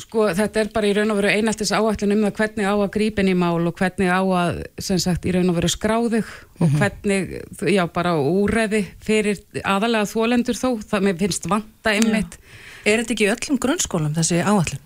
[0.00, 2.92] sko þetta er bara í raun og veru eineltis áætlun um það hvernig á að
[2.94, 6.30] grípin í mál og hvernig á að sem sagt í raun og veru skráðug
[6.64, 7.34] og hvernig,
[7.68, 10.70] já bara úræði fyrir aðalega þólendur þó.
[10.88, 12.38] Það mér finnst vanta einmitt.
[12.84, 14.80] Er þetta ekki í öllum grunnskólum þessi áallin?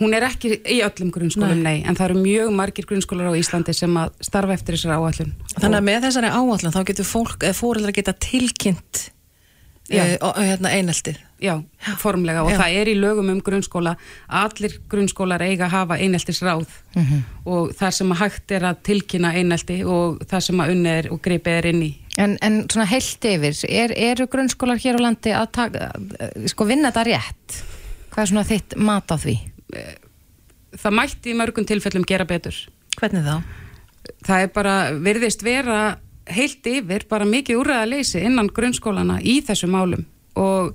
[0.00, 1.82] Hún er ekki í öllum grunnskólum nei.
[1.86, 5.80] en það eru mjög margir grunnskólar á Íslandi sem að starfa eftir þessar áætlun Þannig
[5.80, 9.04] að með þessari áallin þá getur fólk, eða fóreldrar geta tilkynnt
[9.92, 11.18] uh, hérna eineltið.
[11.44, 11.58] Já,
[12.00, 12.56] formlega og Já.
[12.62, 13.96] það er í lögum um grunnskóla
[14.32, 16.70] allir grunnskólar eiga að hafa eineltis ráð
[17.44, 21.10] og það sem að hægt er að tilkynna einelti og það sem að unni er
[21.12, 25.04] og greipið er inn í En, en svona heilt yfir, er, eru grunnskólar hér á
[25.08, 25.88] landi að taka,
[26.22, 27.56] eh, sko vinna þetta rétt?
[28.14, 29.34] Hvað er svona þitt mat á því?
[30.78, 32.56] Það mætti í mörgum tilfellum gera betur.
[32.98, 33.36] Hvernig þá?
[34.24, 35.78] það er bara, virðist vera
[36.30, 40.04] heilt yfir, bara mikið úrræða leysi innan grunnskólana í þessu málum.
[40.40, 40.74] Og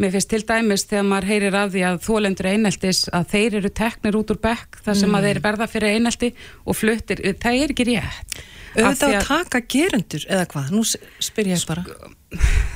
[0.00, 3.72] mér finnst til dæmis þegar maður heyrir af því að þólendur eineltis að þeir eru
[3.80, 6.30] teknir út úr bekk þar sem að þeir verða fyrir einelti
[6.64, 8.38] og fluttir, það er ekki rétt
[8.74, 10.70] Auðvitað að taka gerendur eða hvað?
[10.74, 10.82] Nú
[11.22, 11.84] spyr ég bara.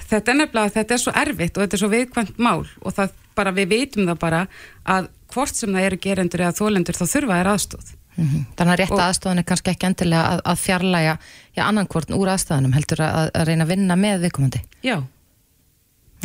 [0.09, 3.15] þetta er nefnilega, þetta er svo erfitt og þetta er svo viðkvæmt mál og það
[3.39, 4.43] bara, við vitum það bara
[4.87, 8.79] að hvort sem það eru gerendur eða þólendur þá þurfa þær aðstóð Mm Þannig að
[8.81, 11.13] rétt Og- aðstofan er kannski ekki endilega að, að fjarlæga
[11.55, 14.61] já, annan hvort úr aðstofanum heldur að, að reyna að vinna með viðkomandi.
[14.83, 14.97] já,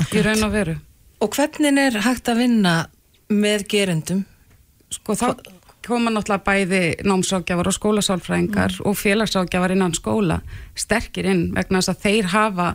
[0.09, 0.73] í raun og veru
[1.21, 2.71] Og hvernig er hægt að vinna
[3.29, 4.23] með gerendum?
[4.89, 5.27] sko þá
[5.85, 10.39] koma náttúrulega bæði námságjafar og skólasálfræðingar og félagságjafar innan skóla
[10.75, 12.69] sterkir inn vegna þess að þeir hafa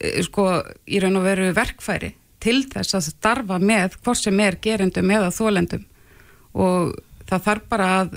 [0.00, 0.48] eh, sko
[0.86, 5.32] í raun og veru verkfæri til þess að starfa með hvort sem er gerendum eða
[5.34, 5.84] þólendum
[6.58, 6.94] og
[7.28, 8.14] það þarf bara að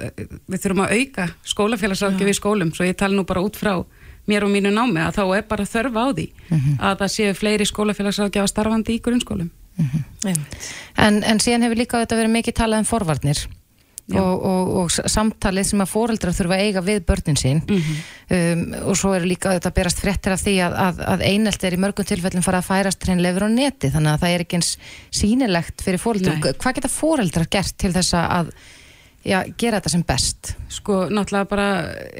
[0.48, 3.82] við þurfum að auka skólafélagságjafi í skólum svo ég tala nú bara út frá
[4.30, 6.28] mér og mínu námi að þá er bara þörf á því
[6.80, 9.50] að það séu fleiri skólafélagságjafa starfandi í grunnskólum.
[9.82, 10.70] Einmitt.
[11.00, 13.42] En, en síðan hefur líka þetta verið mikið talað um forvarnir.
[14.18, 17.62] Og, og, og samtalið sem að fóreldrar þurfa að eiga við börnin sín.
[18.32, 21.78] Um, og svo eru líka þetta berast fréttir af því að, að, að einelt er
[21.78, 24.76] í mörgum tilfellum fara að færast hreinleifur á neti þannig að það er ekki eins
[25.22, 26.53] sínilegt fyrir fóreldrar.
[26.62, 28.53] Hvað geta fóreldrar gert til þess að
[29.28, 30.53] já, gera þetta sem best?
[30.72, 31.68] sko náttúrulega bara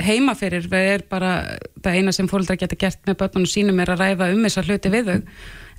[0.04, 1.32] heima fyrir er bara
[1.82, 4.92] það eina sem fóröldrar geta gert með börnunum sínum er að ræða um þessar hluti
[4.94, 5.22] við þau.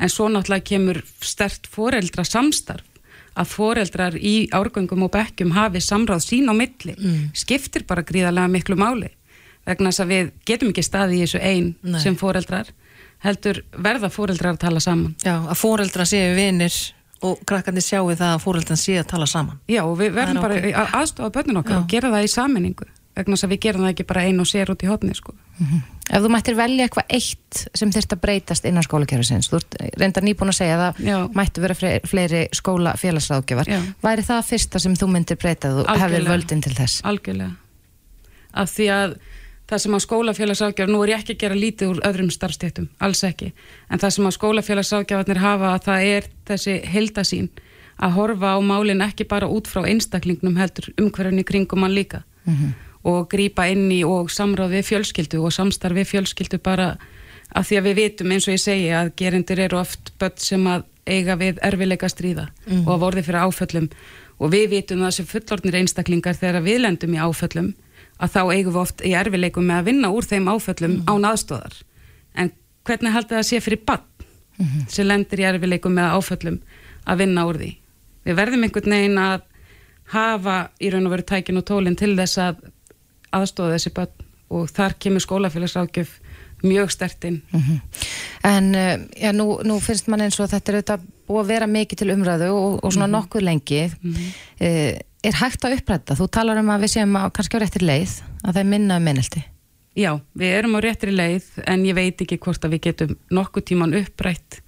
[0.02, 2.91] En svo náttúrulega kemur stert fóreldra samstarf
[3.38, 6.96] að fóreldrar í árgöngum og bekkjum hafi samráð sín á milli
[7.34, 9.12] skiptir bara gríðarlega miklu máli
[9.66, 12.00] vegna þess að við getum ekki staði í þessu ein Nei.
[12.02, 12.72] sem fóreldrar
[13.22, 16.74] heldur verða fóreldrar að tala saman Já, að fóreldra séu vinir
[17.22, 19.60] og krakkandi sjáu það að fóreldran séu að tala saman.
[19.70, 21.78] Já, og við verðum er bara að aðstofa börnun okkar Já.
[21.78, 24.48] og gera það í saminningu vegna þess að við gerum það ekki bara einu og
[24.48, 25.34] sér út í hotni sko.
[26.12, 29.60] Ef þú mættir velja eitthvað eitt sem þurft að breytast innan skólakerfisins, þú
[30.00, 33.80] reyndar nýbúin að segja að það mættu vera fleiri skóla félagsráðgjafar, Já.
[34.02, 37.04] væri það fyrsta sem þú myndir breyta þú hefur völdin til þess?
[37.04, 37.54] algjörlega.
[38.52, 39.16] Af því að
[39.72, 43.22] það sem að skólafélagságjaf nú er ég ekki að gera lítið úr öðrum starfstéttum, alls
[43.24, 43.52] ekki
[43.88, 47.48] en það sem að skólafélagságjafarnir hafa að það er þessi heldasín
[48.02, 52.22] að horfa á málin ekki bara út frá einstaklingnum heldur umhverfni kringum hann líka
[53.04, 56.96] og grípa inn í og samráð við fjölskyldu og samstarf við fjölskyldu bara
[57.54, 60.64] af því að við vitum eins og ég segi að gerendur eru oft börn sem
[60.70, 62.86] að eiga við erfileika stríða Mhm.
[62.86, 63.88] og hafa orðið fyrir áföllum.
[64.40, 67.74] Og við vitum það sem fullorðnir einstaklingar þegar við lendum í áföllum
[68.20, 71.74] að þá eigum við oft í erfileikum með að vinna úr þeim áföllum án aðstóðar
[72.36, 72.52] en
[72.86, 74.00] hvernig haldið það sé fyrir bann
[74.88, 76.60] sem lendir í erfileikum með áföllum
[77.06, 77.70] að vinna úr því?
[78.26, 79.40] Við verðum einhvern veginn að
[80.12, 82.56] hafa í raun og veru tækin og tólinn til þess að
[83.32, 86.18] aðstóða þessi börn og þar kemur skólafélagsrákjöf
[86.62, 87.40] mjög stertinn
[88.44, 91.68] En uh, já, nú, nú finnst mann eins og þetta er auðvitað búið að vera
[91.70, 93.84] mikið til umræðu og, og svona nokkuð lengi.
[93.86, 96.16] uh, er hægt að upprætta?
[96.18, 98.98] Þú talar um að við séum á, kannski á réttir leið, að það er minna
[98.98, 99.44] um minnelti.
[99.94, 103.66] Já, við erum á réttri leið en ég veit ekki hvort að við getum nokkuð
[103.70, 104.62] tíman upprætt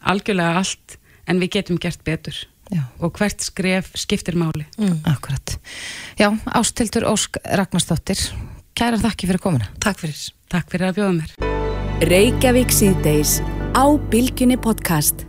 [0.00, 0.96] algjörlega allt
[1.28, 2.38] en við getum gert betur
[2.70, 2.82] Já.
[3.02, 4.64] og hvert skref skiptir máli.
[5.10, 5.56] Akkurat.
[6.18, 8.20] Já, Ástildur Ósk Ragnarsdóttir,
[8.78, 9.66] kæra þakki fyrir komuna.
[9.82, 10.20] Takk fyrir.
[10.50, 11.34] Takk fyrir að bjóða mér.
[12.06, 13.40] Reykjavík síðdeis
[13.74, 15.26] á Bilginni podcast.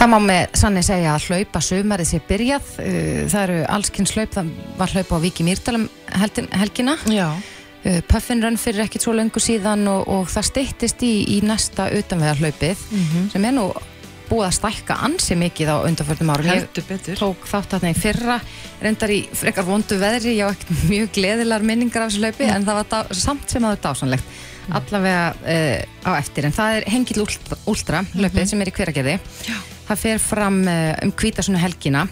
[0.00, 2.68] Það má með sannig segja að hlaupa sumarið sé byrjað.
[2.80, 5.86] Uh, Það eru allskynns hlaup, það var hlaupa á Viki Mýrdalum
[6.16, 6.96] heldin- helgina.
[7.06, 7.28] Já.
[7.84, 11.86] Uh, Puffin Run fyrir ekkit svo löngu síðan og, og það styttist í, í næsta
[11.96, 12.82] utanvegar hlaupið
[13.32, 13.70] sem er nú
[14.30, 16.50] búið að stækka ansi mikið á undanförnum árum.
[16.50, 17.18] Ég Heldur betur.
[17.18, 18.36] tók þátt þarna í fyrra,
[18.80, 22.68] reyndar í frekar vondu veðri, ég á ekkert mjög gleðilar minningar af þessu hlaupi en
[22.68, 24.38] það var samt sem að það er dásanlegt
[24.70, 26.46] allavega uh, á eftir.
[26.46, 29.18] En það er Hengill Últra, Últra hlaupið sem er í hveragerði.
[29.88, 32.06] Það fer fram uh, um kvítasunni helgina.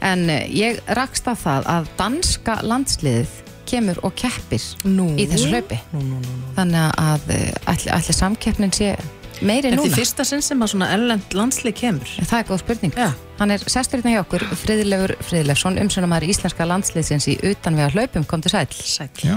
[0.00, 3.38] En uh, ég rakst á það að danska landsliðið
[3.70, 5.12] kemur og keppir Nú.
[5.20, 5.78] í þessu hlaupi.
[5.92, 7.34] Nú, nú, þannig að
[7.70, 8.94] ætli samkeppnin sé
[9.40, 12.12] meiri Þetta núna er fyrsta sinn sem að svona ellend landslið kemur.
[12.20, 12.98] Það er góð spurning.
[12.98, 13.08] Já.
[13.40, 18.44] Hann er sestur hérna hjá okkur, Friðlefur Friðlefsson, umsönumæður íslenska landsliðsins í utanvega hlaupum, kom
[18.44, 18.66] til sæl.
[18.70, 19.10] Sæll.
[19.24, 19.36] Já,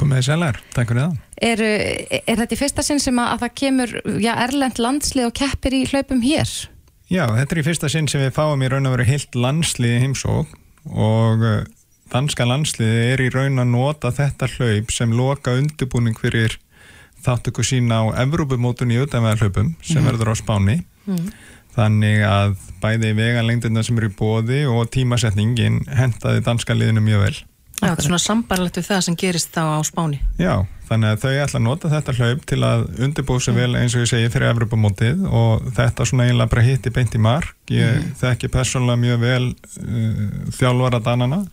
[0.00, 1.18] komið þið sælar, takk fyrir það.
[1.38, 1.64] Er,
[2.24, 5.76] er þetta í fyrsta sinn sem að, að það kemur já, erlend landslið og keppir
[5.76, 6.54] í hlaupum hér?
[7.08, 10.00] Já, þetta er í fyrsta sinn sem við fáum í raun og veru heilt landsliði
[10.02, 10.50] heimsók
[10.88, 11.60] og uh,
[12.12, 16.58] danska landsliði er í raun að nota þetta hlaup sem loka undirbúning fyrir
[17.24, 20.80] þáttöku sína á Evrópumótun í utanvega hlaupum sem verður á Spáni.
[21.78, 27.36] Þannig að bæði veganlengdina sem eru í bóði og tímasetningin hentaði danska liðinu mjög vel.
[27.78, 30.18] Já, þetta er svona sambarlegt við það sem gerist þá á Spáni.
[30.42, 30.54] Já,
[30.88, 34.02] þannig að þau ætla að nota þetta hlaup til að undirbúið sér vel eins og
[34.02, 37.54] ég segi fyrir Evropamótið og þetta svona eiginlega bara hitti beint í mark.
[37.70, 40.26] Ég þekki persónulega mjög vel uh,
[40.58, 41.44] þjálfara danana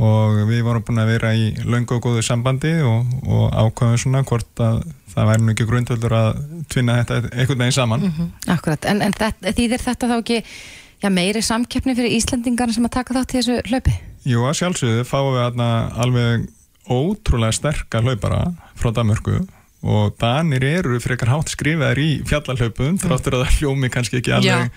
[0.00, 4.22] og við vorum búin að vera í löngu og góðu sambandi og, og ákvæðum svona
[4.28, 6.28] hvort að það væri nú ekki grundvöldur að
[6.72, 8.06] tvinna þetta einhvern veginn saman.
[8.50, 12.96] Akkurat, en, en þetta, þýðir þetta þá ekki já, meiri samkeppni fyrir Íslandingarna sem að
[12.96, 13.96] taka þátt í þessu hlaupi?
[14.28, 15.64] Jú, að sjálfsögðu fáum við
[16.04, 16.48] alveg
[16.90, 18.44] ótrúlega sterka hlaupara
[18.78, 19.40] frá Danmörku
[19.80, 24.74] og Danir eru frekar hátt skrifaðir í fjallalhlaupum þráttur að það hljómi kannski ekki alveg,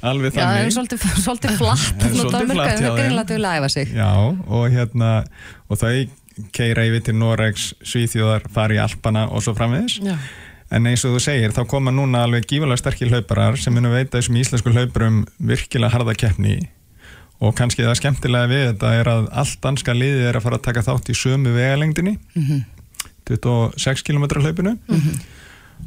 [0.00, 0.68] alveg Já, það þannig.
[0.68, 2.38] er svolítið, svolítið flatt En það
[2.70, 3.92] er greinlega til að æfa sig.
[3.92, 4.08] Já,
[4.48, 5.10] og hérna
[5.68, 5.92] og þau
[6.56, 9.98] keira yfir til Noregs, Svíþjóðar, fara í Alpana og svo framvegis.
[10.04, 10.16] Já.
[10.72, 14.18] En eins og þú segir, þá koma núna alveg gífulega sterkir hlauparar sem munu veita
[14.18, 16.56] þessum íslensku hlauparum virkilega harða keppni.
[17.44, 20.64] Og kannski það skemmtilega við þetta er að allt danska liðið er að fara að
[20.66, 22.16] taka þátt í sömu vegalengdinni
[23.28, 24.76] 26 km hlaupinu.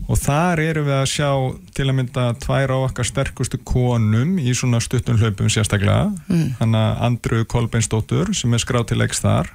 [0.10, 1.30] Og þar eru við að sjá
[1.78, 6.12] til að mynda tvær á okkar sterkustu konum í svona stuttum hlaupum sérstaklega.
[6.60, 9.52] Þannig að Andru Kolbeinsdóttur sem er skráð til leiks þar.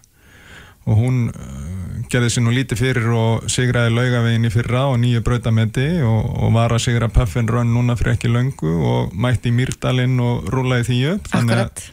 [0.84, 5.22] Og hún uh, gerði sér nú lítið fyrir og sigraði laugavegin í fyrra og nýju
[5.24, 9.56] brautameti og, og var að sigra Puffin Run núna fyrir ekki löngu og mætti í
[9.56, 11.30] Mýrdalinn og rúlaði því upp.
[11.32, 11.86] Þannig að Akkurat,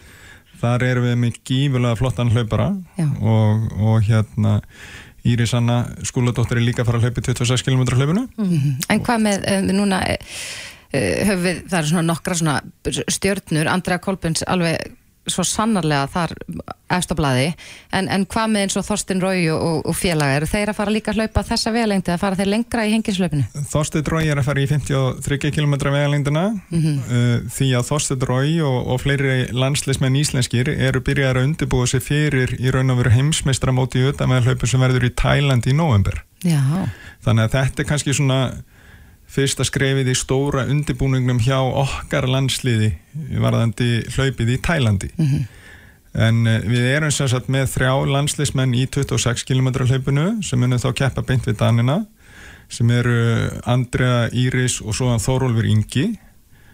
[0.61, 2.67] þar erum við með gífulega flottan hlaupara
[3.21, 4.59] og, og hérna
[5.27, 8.23] Íris Anna skúladóttir er líka að fara að hlaupa í 26 km hlaupinu.
[8.89, 10.39] En hvað með um, núna uh,
[10.93, 12.57] höfum við, það er svona nokkra svona
[13.17, 14.97] stjörnur, Andrea Kolbens alveg
[15.29, 16.31] svo sannarlega þar
[16.91, 17.51] efstablaði,
[17.95, 20.91] en, en hvað með eins og Þorstin Rói og, og, félaga, eru þeir að fara
[20.95, 23.45] líka að hlaupa þessa vegalengdi, að fara þeir lengra í hengislaupinu?
[23.71, 26.97] Þorsteinn Rói er að fara í 53 km vegalengdina Mhm.
[27.05, 32.01] uh, því að Þorsteinn Rói og, og fleiri landsleismenn íslenskir eru byrjar að undirbúa sig
[32.03, 35.77] fyrir í raun og veru heimsmeistra móti utan með hlaupu sem verður í Tæland í
[35.77, 36.23] november.
[36.43, 36.59] Já.
[37.23, 38.41] Þannig að þetta er kannski svona
[39.31, 42.91] fyrsta skrefið í stóra undirbúningnum hjá okkar landsliði
[43.39, 45.11] varðandi hlaupið í Tælandi.
[46.11, 50.81] En uh, við erum sem sagt með þrjá landsliðsmenn í 26 km hlaupinu sem munum
[50.83, 52.01] þá keppa beint við Danina
[52.71, 53.15] sem eru
[53.67, 56.09] Andrea Íris og svo Þórólfur Ingi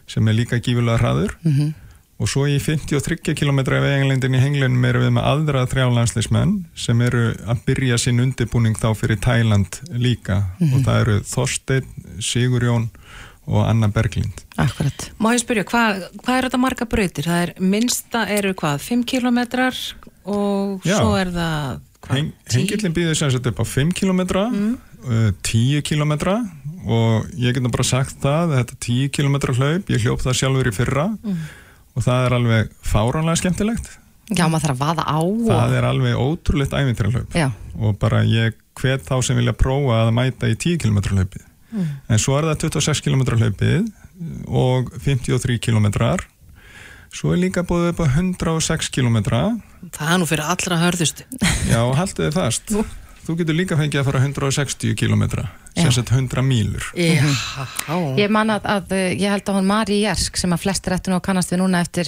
[0.10, 1.74] sem er líka gífulega hraður Mhm.
[2.20, 7.02] Og svo í 53 km veganlindin í henglunum erum við með aðra þrjá landsliðsmenn sem
[7.06, 10.74] eru að byrja sinn undirbúning þá fyrir Tæland líka Mhm.
[10.74, 11.86] og það eru Þorstein,
[12.20, 12.90] Sigurjón
[13.48, 15.12] og Anna Berglind Akkurat.
[15.22, 17.24] Má ég spyrja, hvað, hvað er þetta marga brautir?
[17.30, 19.76] Það er minnsta eru hvað, 5 kilometrar
[20.26, 20.98] og Já.
[21.00, 24.20] svo er það hvað, Heng, Hengillin býður sem sagt upp á 5 km,
[25.06, 26.12] uh, 10 km
[26.88, 30.38] og ég get nú bara sagt það að þetta 10 km hlaup, ég hljóp það
[30.42, 31.38] sjálfur í fyrra Mm.
[31.98, 33.90] Og það er alveg fáránlega skemmtilegt.
[34.28, 35.44] Já, maður þarf að vaða á og...
[35.48, 37.48] Það er alveg ótrúlegt ævintra hlaup Já.
[37.80, 41.46] og bara ég hvet þá sem vilja prófa að mæta í 10 km hlaupið.
[41.72, 41.88] Mm.
[42.12, 43.88] En svo er það 26 km hlaupið
[44.48, 45.88] og 53 km.
[47.16, 49.22] Svo er líka búið upp á 106 km.
[49.96, 51.26] Það er nú fyrir allra hörðustu.
[51.72, 52.76] Já, haldið þið fast.
[53.28, 55.24] Þú getur líka fengið að fara 160 km,
[55.76, 56.86] sem sett 100 mílur.
[56.96, 57.26] Já.
[58.16, 61.12] Ég man að, að uh, ég held að hún Mari Jersk sem að flestir eftir
[61.12, 62.08] nú að kannast við núna eftir,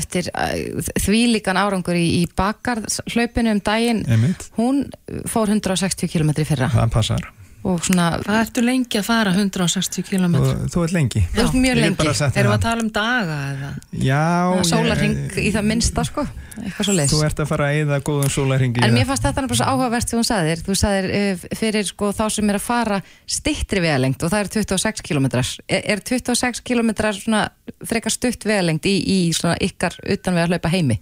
[0.00, 4.48] eftir uh, þvílíkan árangur í, í bakarhlaupinu um daginn Einmitt.
[4.56, 4.86] hún
[5.28, 7.28] fór 160 km í fyrra Það passar.
[7.66, 10.36] Og svona Hvað ertu lengi að fara 160 km?
[10.38, 11.22] Þú, þú ert lengi.
[11.34, 11.98] Þú ert mjög lengi.
[12.00, 13.70] bara Erum við að tala um daga eða?
[14.06, 14.24] Já,
[14.70, 18.32] sólarring í það minnsta sko eitthvað svo leis Þú ert að fara að eyða góðum
[18.32, 18.82] sólarringi.
[18.84, 22.10] En mér fannst þetta náttúrulega svo áhugavert sem hún sagðir þú sagðir uh, fyrir sko
[22.16, 23.00] þá sem er að fara
[23.36, 25.52] stittri vegalengt og það eru 26 km er,
[25.82, 27.44] er 26 km svona
[27.84, 31.00] frekar stutt vegalengt í, í svona ykkar utan við að hlaupa heimi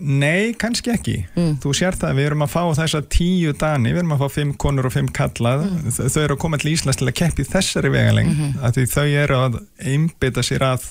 [0.00, 1.16] Nei, kannski ekki.
[1.62, 4.52] Þú sér það, við erum að fá þessa tíu dani, við erum að fá fimm
[4.60, 5.66] konur og fimm kallað,
[5.96, 8.58] Þau- þau eru að koma til Íslands til að keppi þessari vegaleng, mm Mhm.
[8.64, 10.82] að því þau eru að einbytta sér að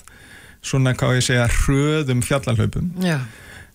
[0.65, 2.91] svona, hvað ég segja, hröðum fjallahlaupum.
[3.03, 3.19] Já.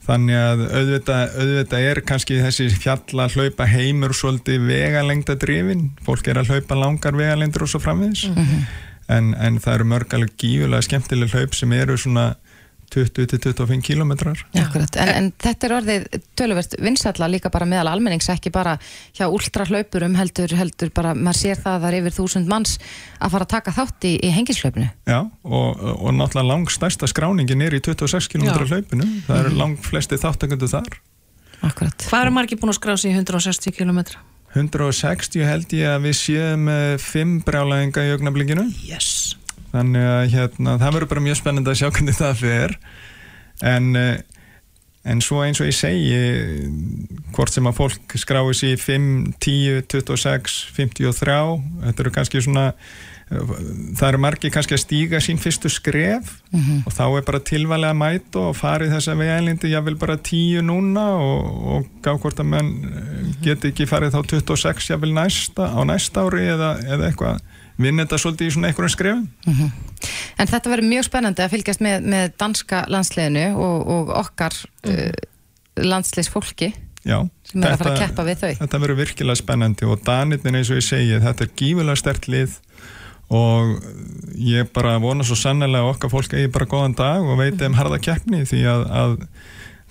[0.00, 6.40] Þannig að auðvitað, auðvitað er kannski þessi fjalla hlaupa heimur svolítið vegalengda drifin, fólk er
[6.40, 8.24] að hlaupa langar vegalengdur og svo framvegis,
[9.08, 12.34] en, en það eru mörg alveg gífulega skemmtileg hlaup sem eru svona
[12.94, 14.40] 20-25 kilometrar.
[14.58, 16.06] Akkurat, en, en þetta er orðið
[16.38, 18.76] töluvert vinsalla líka bara meðal almennings ekki bara
[19.16, 22.76] hjá ultrahlaupurum heldur, heldur bara, maður sér það að það er yfir þúsund manns
[23.18, 27.62] að fara að taka þátt í, í hengislaupinu Já, og, og náttúrulega lang stærsta skráningin
[27.66, 28.66] er í 26 km Já.
[28.74, 31.00] hlaupinu, það eru lang flesti þáttakundu þar.
[31.66, 32.08] Akkurat.
[32.08, 34.04] Hvað eru margir búin að skrá sig í 160 km?
[34.56, 38.64] 160 held ég að við séum með 5 brjálæðinga í augnablikinu.
[38.88, 39.36] Yes.
[39.70, 42.76] Þannig að hérna, það verður bara mjög spennandi að sjá hvernig það fer.
[43.62, 44.16] En, eh,
[45.04, 46.16] en svo eins og ég segi,
[47.36, 49.06] hvort sem að fólk skrái sér í 5,
[49.40, 51.38] 10, 26, 53,
[51.86, 52.64] þetta eru kannski svona,
[53.30, 53.38] eh,
[53.96, 56.82] það eru margir kannski að stíga sín fyrstu skref Mhm.
[56.86, 60.60] og þá er bara tilvælega að mæta og farið þessa vegalindi, ég vil bara 10
[60.66, 65.12] núna og, og gá hvort að menn eh, geti ekki farið þá 26 ég vil
[65.14, 67.40] næsta, á næsta ári eða, eða eitthvað,
[67.82, 69.24] vinna þetta svolítið í svona einhverjum skrefum.
[70.40, 74.56] En þetta verður mjög spennandi að fylgjast með, með danska landsliðinu og, og okkar
[74.88, 75.10] uh,
[75.80, 78.50] landsliðsfólki Já, sem er að fara að keppa við þau.
[78.60, 82.58] Þetta verður virkilega spennandi og Danirnir eins og ég segi, þetta er gífulega stert lið
[83.30, 83.86] og
[84.42, 88.00] ég bara vona svo sannlega okkar fólk eigi bara góðan dag og veiti um harða
[88.02, 89.16] keppni því að, að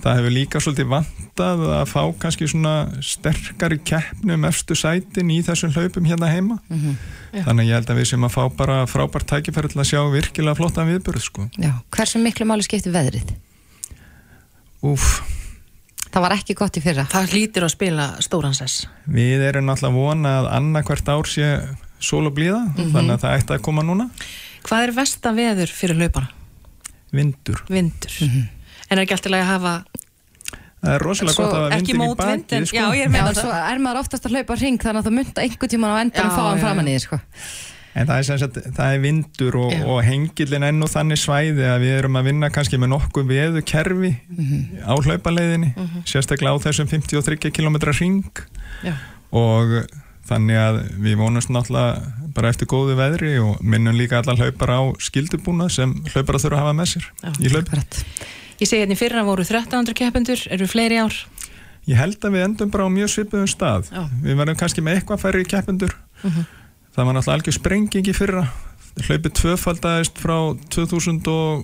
[0.04, 2.74] það hefur líka svolítið vantað að fá kannski svona
[3.04, 7.44] sterkari keppni um efstu sætin í þessum hlaupum hérna heima Já.
[7.46, 10.00] þannig að ég held að við sem að fá bara frábært tækifæri til að sjá
[10.14, 11.50] virkilega flottan viðbörð sko.
[11.60, 13.36] Já, hversu miklu máli skiptir veðrið?
[14.88, 15.10] Úf,
[16.10, 18.88] Það var ekki gott í fyrra Það hlýtir að spila stóransess.
[19.06, 21.50] Við erum náttúrulega að vona að annarkvært ár sé
[22.02, 22.92] sól og blíða, Mhm.
[22.96, 24.10] þannig að það ætti að koma núna.
[24.64, 26.30] Hvað er versta veður fyrir hlaupana?
[27.12, 27.62] Vindur.
[27.70, 28.12] Vindur.
[28.22, 28.48] Mhm.
[28.90, 29.74] En er ekki alltaf að hafa...
[30.80, 32.78] Það er rosalega Svo gott að hafa ekki vindin í mótvind, sko.
[32.78, 35.08] já, ég er að meina Já, svo er maður oftast að hlaupa hring þannig að
[35.10, 37.00] það mynda einhvern tíman á endan Já, að fá hann í já.
[37.00, 37.20] þið sko.
[38.00, 41.66] En það er, sem sagt, það er vindur og, og hengilin enn og þannig svæði
[41.68, 44.62] að við erum að vinna kannski með nokkuð veðu kerfi Mhm.
[44.88, 45.72] á hlaupaleiðinni,
[46.08, 48.24] sérstaklega á þessum 53 km ring
[48.86, 48.94] Já.
[49.36, 49.74] og
[50.30, 54.82] þannig að við vonumst náttúrulega bara eftir góðu veðri og minnum líka allar hlaupar á
[55.02, 57.10] skildubúna sem hlaupar að þurfa að hafa með sér
[58.60, 61.16] Ég segi hérna í fyrra voru 1300 keppendur, eru fleiri ár?
[61.88, 63.88] Ég held að við endum bara á mjög svipuðum stað.
[63.94, 64.04] Já.
[64.24, 65.96] Við verðum kannski með eitthvað færri keppendur.
[66.24, 66.46] Mhm.
[66.96, 68.44] Það var náttúrulega algjör sprenging í fyrra.
[69.00, 70.38] Hlaupið tvöfaldaðist frá
[70.76, 71.64] 2020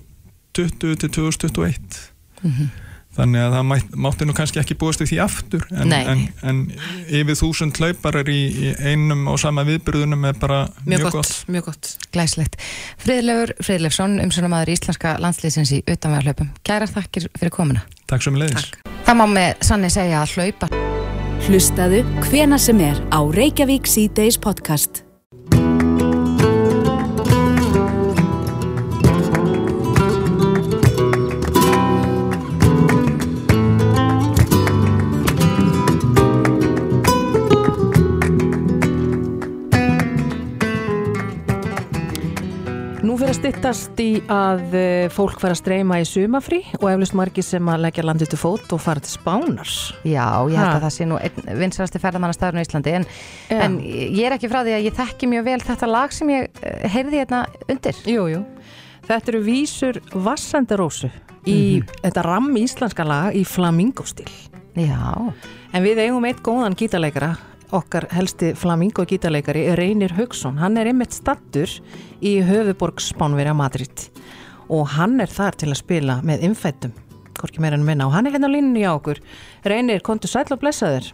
[0.56, 2.00] til 2021.
[3.16, 6.58] Þannig að það mátti nú kannski ekki búast við því aftur en, en, en
[7.08, 11.68] yfir þúsund hlauparar í, í einum og sama viðbyrðunum er bara mjög, Mjög gott, mjög
[11.70, 11.92] gott.
[12.12, 12.58] Glæslegt.
[13.00, 16.52] Friðlefur Friðlefsson, umsönamaður íslenska landsliðsins í utanvæðarhlaupum.
[16.66, 17.86] Kærar þakkir fyrir komuna.
[18.10, 18.68] Takk sem leiðis.
[19.06, 20.70] Það má með sannig segja að hlaupa.
[21.46, 25.06] Hlustaðu hvena sem er á Reykjavík C-Days podcast.
[43.26, 47.68] Að styttast í að eh, fólk fara að streyma í sumafrí og eflust margir sem
[47.72, 49.70] að leggja landið til fót og fara til spánar.
[50.06, 50.76] Já, ég held Ha.
[50.76, 51.18] að það sé nú
[51.58, 53.06] vinsarasti ferðamannastafurinn á Íslandi en,
[53.56, 56.60] en ég er ekki frá því að ég þekki mjög vel þetta lag sem ég
[56.62, 57.98] eh, heyrði hérna undir.
[58.06, 58.42] Jú, jú.
[59.06, 61.10] Þetta eru vísur Vassendarósu
[61.46, 61.58] í
[62.04, 64.30] þetta ramm íslenska lag í flamingostil.
[64.78, 65.02] Já.
[65.74, 67.34] En við eigum eitt góðan gítarleikara,
[67.74, 70.58] okkar helsti flamingo gítarleikari, Reynir Haugsson.
[70.60, 71.70] Hann er einmitt stattur
[72.20, 74.08] í höfuborg Spánverja Madrid
[74.68, 76.94] og hann er þar til að spila með innfættum,
[77.38, 79.22] hvorki meira en minna og hann er hérna á línunni á okkur.
[79.66, 81.12] Reynir, kontu sæl og blessaður.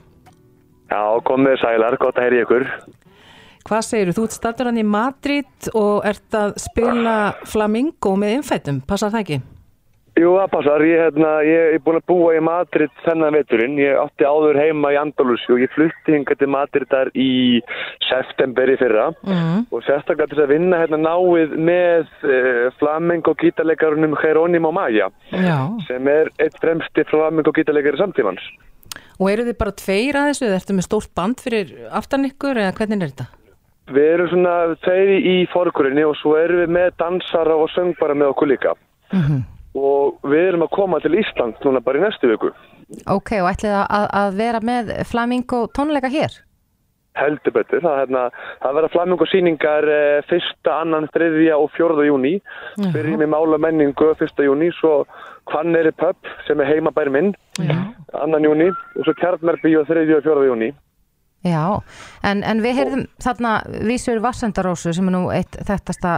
[0.92, 2.68] Já, komið sælar, gott að heyri ykkur.
[3.68, 4.16] Hvað segir þú?
[4.16, 9.24] Þú ert stattur hann í Madrid og ert að spila flamingo með innfættum, passar það
[9.24, 9.42] ekki?
[10.12, 10.82] Jú, það passar.
[10.84, 13.78] Ég, hérna, ég er búin að búa í Madrid þennan veturinn.
[13.80, 17.30] Ég átti áður heima í Andalusi og ég flutti hinga til Madrid þar í
[18.10, 19.62] september í fyrra Mm.
[19.72, 25.56] og sérstaklega til að vinna hérna náið með uh, flamengo gítarleikarunum Jerónimo Maja Já.
[25.88, 28.44] sem er eitt fremsti flamengo gítarleikari samtímans.
[29.16, 32.60] Og eru þið bara tveir að þessu eða ertu með stórt band fyrir aftan ykkur
[32.60, 33.26] eða hvernig er þetta?
[33.92, 34.54] Við erum svona
[34.84, 38.76] tveiri í forkurinni og svo erum við með dansara og söngbara með okkur líka.
[39.78, 42.50] Og við erum að koma til Ísland núna bara í næstu viku.
[43.08, 46.34] Ok, og ætlið að, að- vera með flamingo tónleika hér?
[47.16, 47.80] Heldur betur.
[47.84, 48.20] Það, hérna,
[48.62, 52.34] það verða flamingo síningar eh, fyrsta, annan, þriðja og fjórða júni.
[52.92, 55.02] Byrjum í mála menningu fyrsta júni, svo
[55.50, 56.16] Hvanneri Pub
[56.46, 57.32] sem er heimabæri minn,
[58.14, 60.70] annan júni og svo Kjarnmerby og þriðja og fjórða júni.
[61.42, 61.64] Já,
[62.22, 63.56] en, en við heyrðum þarna
[63.88, 66.12] vísur Vassendarósu sem er nú eitt þekktasta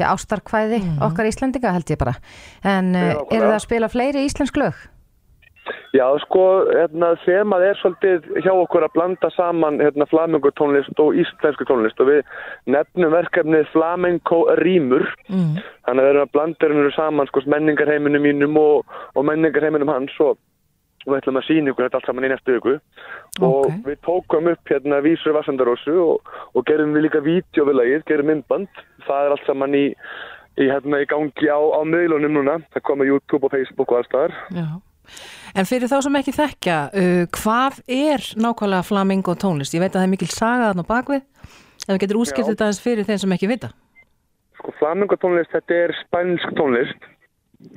[0.00, 2.16] já, ástarkvæði okkar Íslendinga held ég bara.
[2.64, 3.28] En nákvæmlega.
[3.36, 4.80] eru það að spila fleiri íslensk lög?
[5.94, 11.18] Já, sko, hérna, þemað er svolítið hjá okkur að blanda saman hérna, flamengo tónlist og
[11.18, 12.20] íslensku tónlist og við
[12.70, 15.58] nefnum verkefnið flamenco rýmur Mm.
[15.86, 20.14] þannig að við erum að blanda hérna saman sko, menningarheiminum mínum og, og menningarheiminum hans
[20.20, 20.38] og,
[21.06, 22.74] og við ætlum að sína ykkur þetta allt saman í næstu viku
[23.40, 23.78] og Ok.
[23.86, 28.30] við tókum upp hérna vísur Vassandarósu og, og gerum við líka vídeo við lagið, gerum
[28.30, 29.86] myndband það er allt saman í,
[30.60, 34.36] í, hérna, í gangi á, á miðlunum núna það koma YouTube og Facebook og alls
[34.52, 34.68] Já.
[35.58, 39.74] En fyrir þá sem ekki þekkja, uh, hvað er nákvæmlega flamingo tónlist?
[39.74, 41.24] Ég veit að það er mikil saga þarna á bakvið,
[41.80, 42.50] ef við getur útskipt Já.
[42.52, 43.72] þetta fyrir þeim sem ekki vita.
[44.60, 47.08] Sko flamengo tónlist, þetta er spænsk tónlist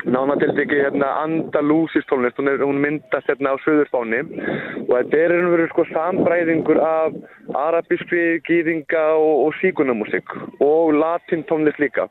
[0.06, 2.38] nána til ekki hérna andalúsist tónlist.
[2.40, 4.22] Hún, er, hún myndast hérna á söðurspáni
[4.88, 7.18] og þetta er einhverju sko sambræðingur af
[7.68, 12.08] arabískri gýðinga og, og síkunamúsík og latin tónlist líka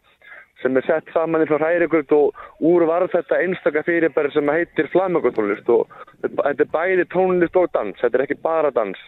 [0.63, 4.93] sem er sett saman í frá hrærigröð og úr varð þetta einstaka fyrirbæri sem heitir
[4.93, 5.91] flamengo tónlist og
[6.23, 9.01] þetta er bæði tónlist og dans, þetta er ekki bara dans.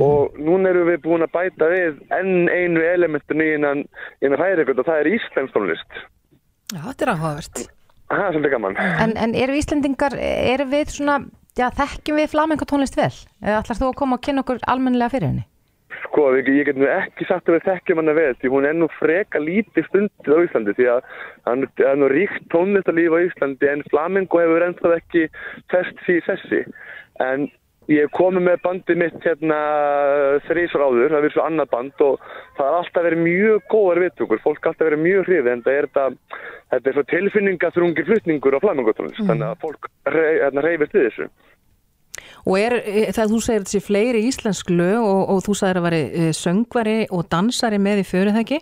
[0.00, 3.84] Og núna erum við búin að bæta við enn einu elementinu innan,
[4.24, 6.02] innan hrærigröð og það er íslensk tónlist
[6.72, 7.62] Já, þetta er áhugavert.
[8.12, 8.76] Það er svolítið gaman.
[9.04, 11.18] En, en eru Íslendingar, eru við svona,
[11.58, 13.12] já, þekkjum við flamengo tónlist vel?
[13.44, 15.44] Eða ætlar þú að koma og kynna okkur almennilega fyrir henni?
[16.06, 18.76] Sko, ég, ég get nú ekki sagt að við þekkjum hana vel því hún er
[18.76, 21.10] nú freka lítið stundið á Íslandi því að
[21.48, 25.26] hann er nú ríkt tónlistarlíf á Íslandi en flamengo hefur ennþá ekki
[25.72, 26.62] fest því sessi.
[27.20, 27.48] En
[27.90, 29.58] ég hef komið með bandið mitt hérna
[30.46, 32.26] þrísar áður, það er svo annað band og
[32.56, 35.88] það har alltaf verið mjög góðar viðtökur, fólk alltaf verið mjög hrifið en það er
[35.88, 36.36] þetta,
[36.74, 41.28] þetta er svo tilfinningaþrungir flutningur á flamengo tónlist, þannig að fólk hérna, reyfist við þessu.
[42.42, 45.86] Og er, e, það þú segir þessi fleiri íslensk lög og, og þú sagðir að
[45.88, 48.60] veri e, söngvari og dansari með í fyrir það ekki,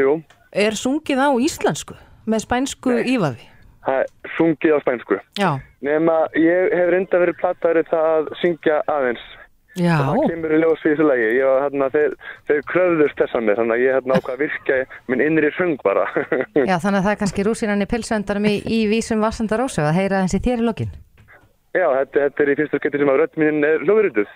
[0.00, 0.16] Jú.
[0.52, 3.48] er sungið á íslensku með spænsku ívafi?
[3.86, 5.18] Það er sungið á spænsku.
[5.38, 5.50] Já.
[5.86, 9.24] Nefna, ég hef reynda verið plattaður það að syngja aðeins
[9.76, 9.92] Já.
[10.00, 12.12] það kemur í ljós í þessu lagi ég, var, hérna, þeir,
[12.48, 14.78] þeir kröfðust þess að mér þannig að ég hérna, ákvað að virka
[15.12, 18.78] minn innri söng bara Já, þannig að það er kannski rúsinan í pilsöndarum í, í
[18.88, 20.94] vísum Vassanda Rósu að heyra þessi þér í lokin.
[21.76, 24.32] Já, þetta, þetta er í fyrstu skipti sem að rödd mín er hljóðurutuð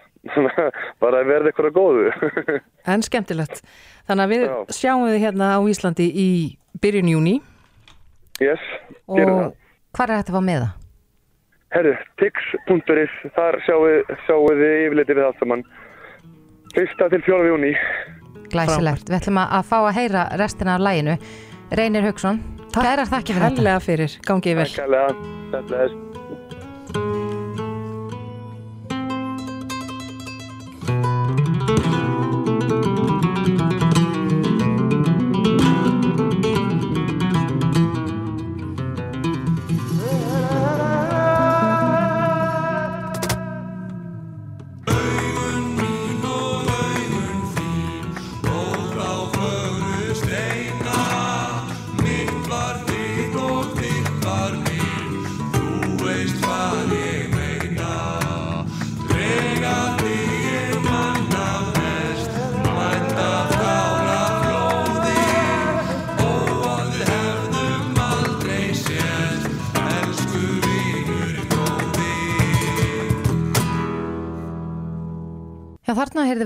[1.07, 2.11] bara að verða eitthvað góðu
[2.93, 3.63] En skemmtilegt.
[4.11, 6.29] Þannig að við sjáum við hérna á Íslandi í
[6.85, 7.39] byrjun júni
[8.45, 8.61] Yes,
[9.09, 9.17] Og
[9.97, 10.80] hvað er þetta að fá með það?
[11.71, 13.85] Herru, tix.is, þar sjáu,
[14.27, 15.63] sjáu þið yfirleiti við allt saman.
[16.75, 17.73] Fyrsta til fjóra við júni.
[18.51, 19.07] Glæsilegt.
[19.11, 21.17] Við ætlum að að fá að heyra restina af læginu.
[21.79, 22.43] Reynir Haugsson,
[22.75, 23.63] kærar þakki fyrir þetta.
[23.63, 24.71] Hellega fyrir, gangið vel.
[24.71, 25.35] Takk kærlega.
[25.55, 25.99] Þetta er...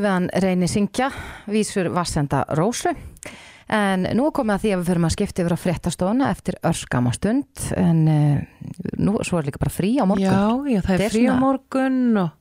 [0.04, 1.10] við hann reyni syngja,
[1.50, 2.92] vísur Vassenda Rósu.
[3.74, 7.12] En nú komið að því að við förum að skipta yfir á fréttastofuna eftir örskama
[7.16, 7.62] stund.
[7.80, 10.26] En uh, nú svo er líka bara frí á morgun.
[10.28, 12.32] Já, já, það er er frí á morgun og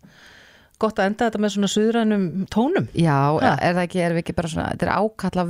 [0.83, 2.89] gott að enda þetta með svona suðrænum tónum.
[2.99, 3.53] Já, Ha.
[3.55, 5.45] er það ekki, er við ekki bara svona, þetta er ákalla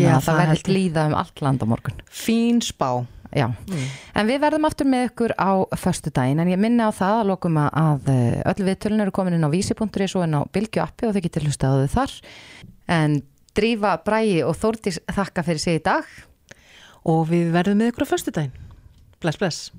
[0.00, 2.00] Já, að það verður glíða um allt land á morgun.
[2.08, 2.90] Fín spá.
[3.30, 3.46] Já,
[4.18, 7.28] en við verðum aftur með ykkur á förstu daginn, en ég minna á það að
[7.28, 10.82] lokum að, að eh, öll viðtölun eru komin inn á vísi.is og inn á Bilgju
[10.82, 12.16] appi og þau getur hlusta á þau þar.
[12.90, 13.20] En
[13.54, 16.10] Drífa, Bræi og Þórdís þakka fyrir sig í dag.
[17.06, 18.66] Og við verðum með ykkur á föstudaginn.
[19.22, 19.70] Bless, bless.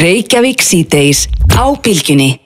[0.00, 2.43] Reykjavík síðdeis á bylgjunni.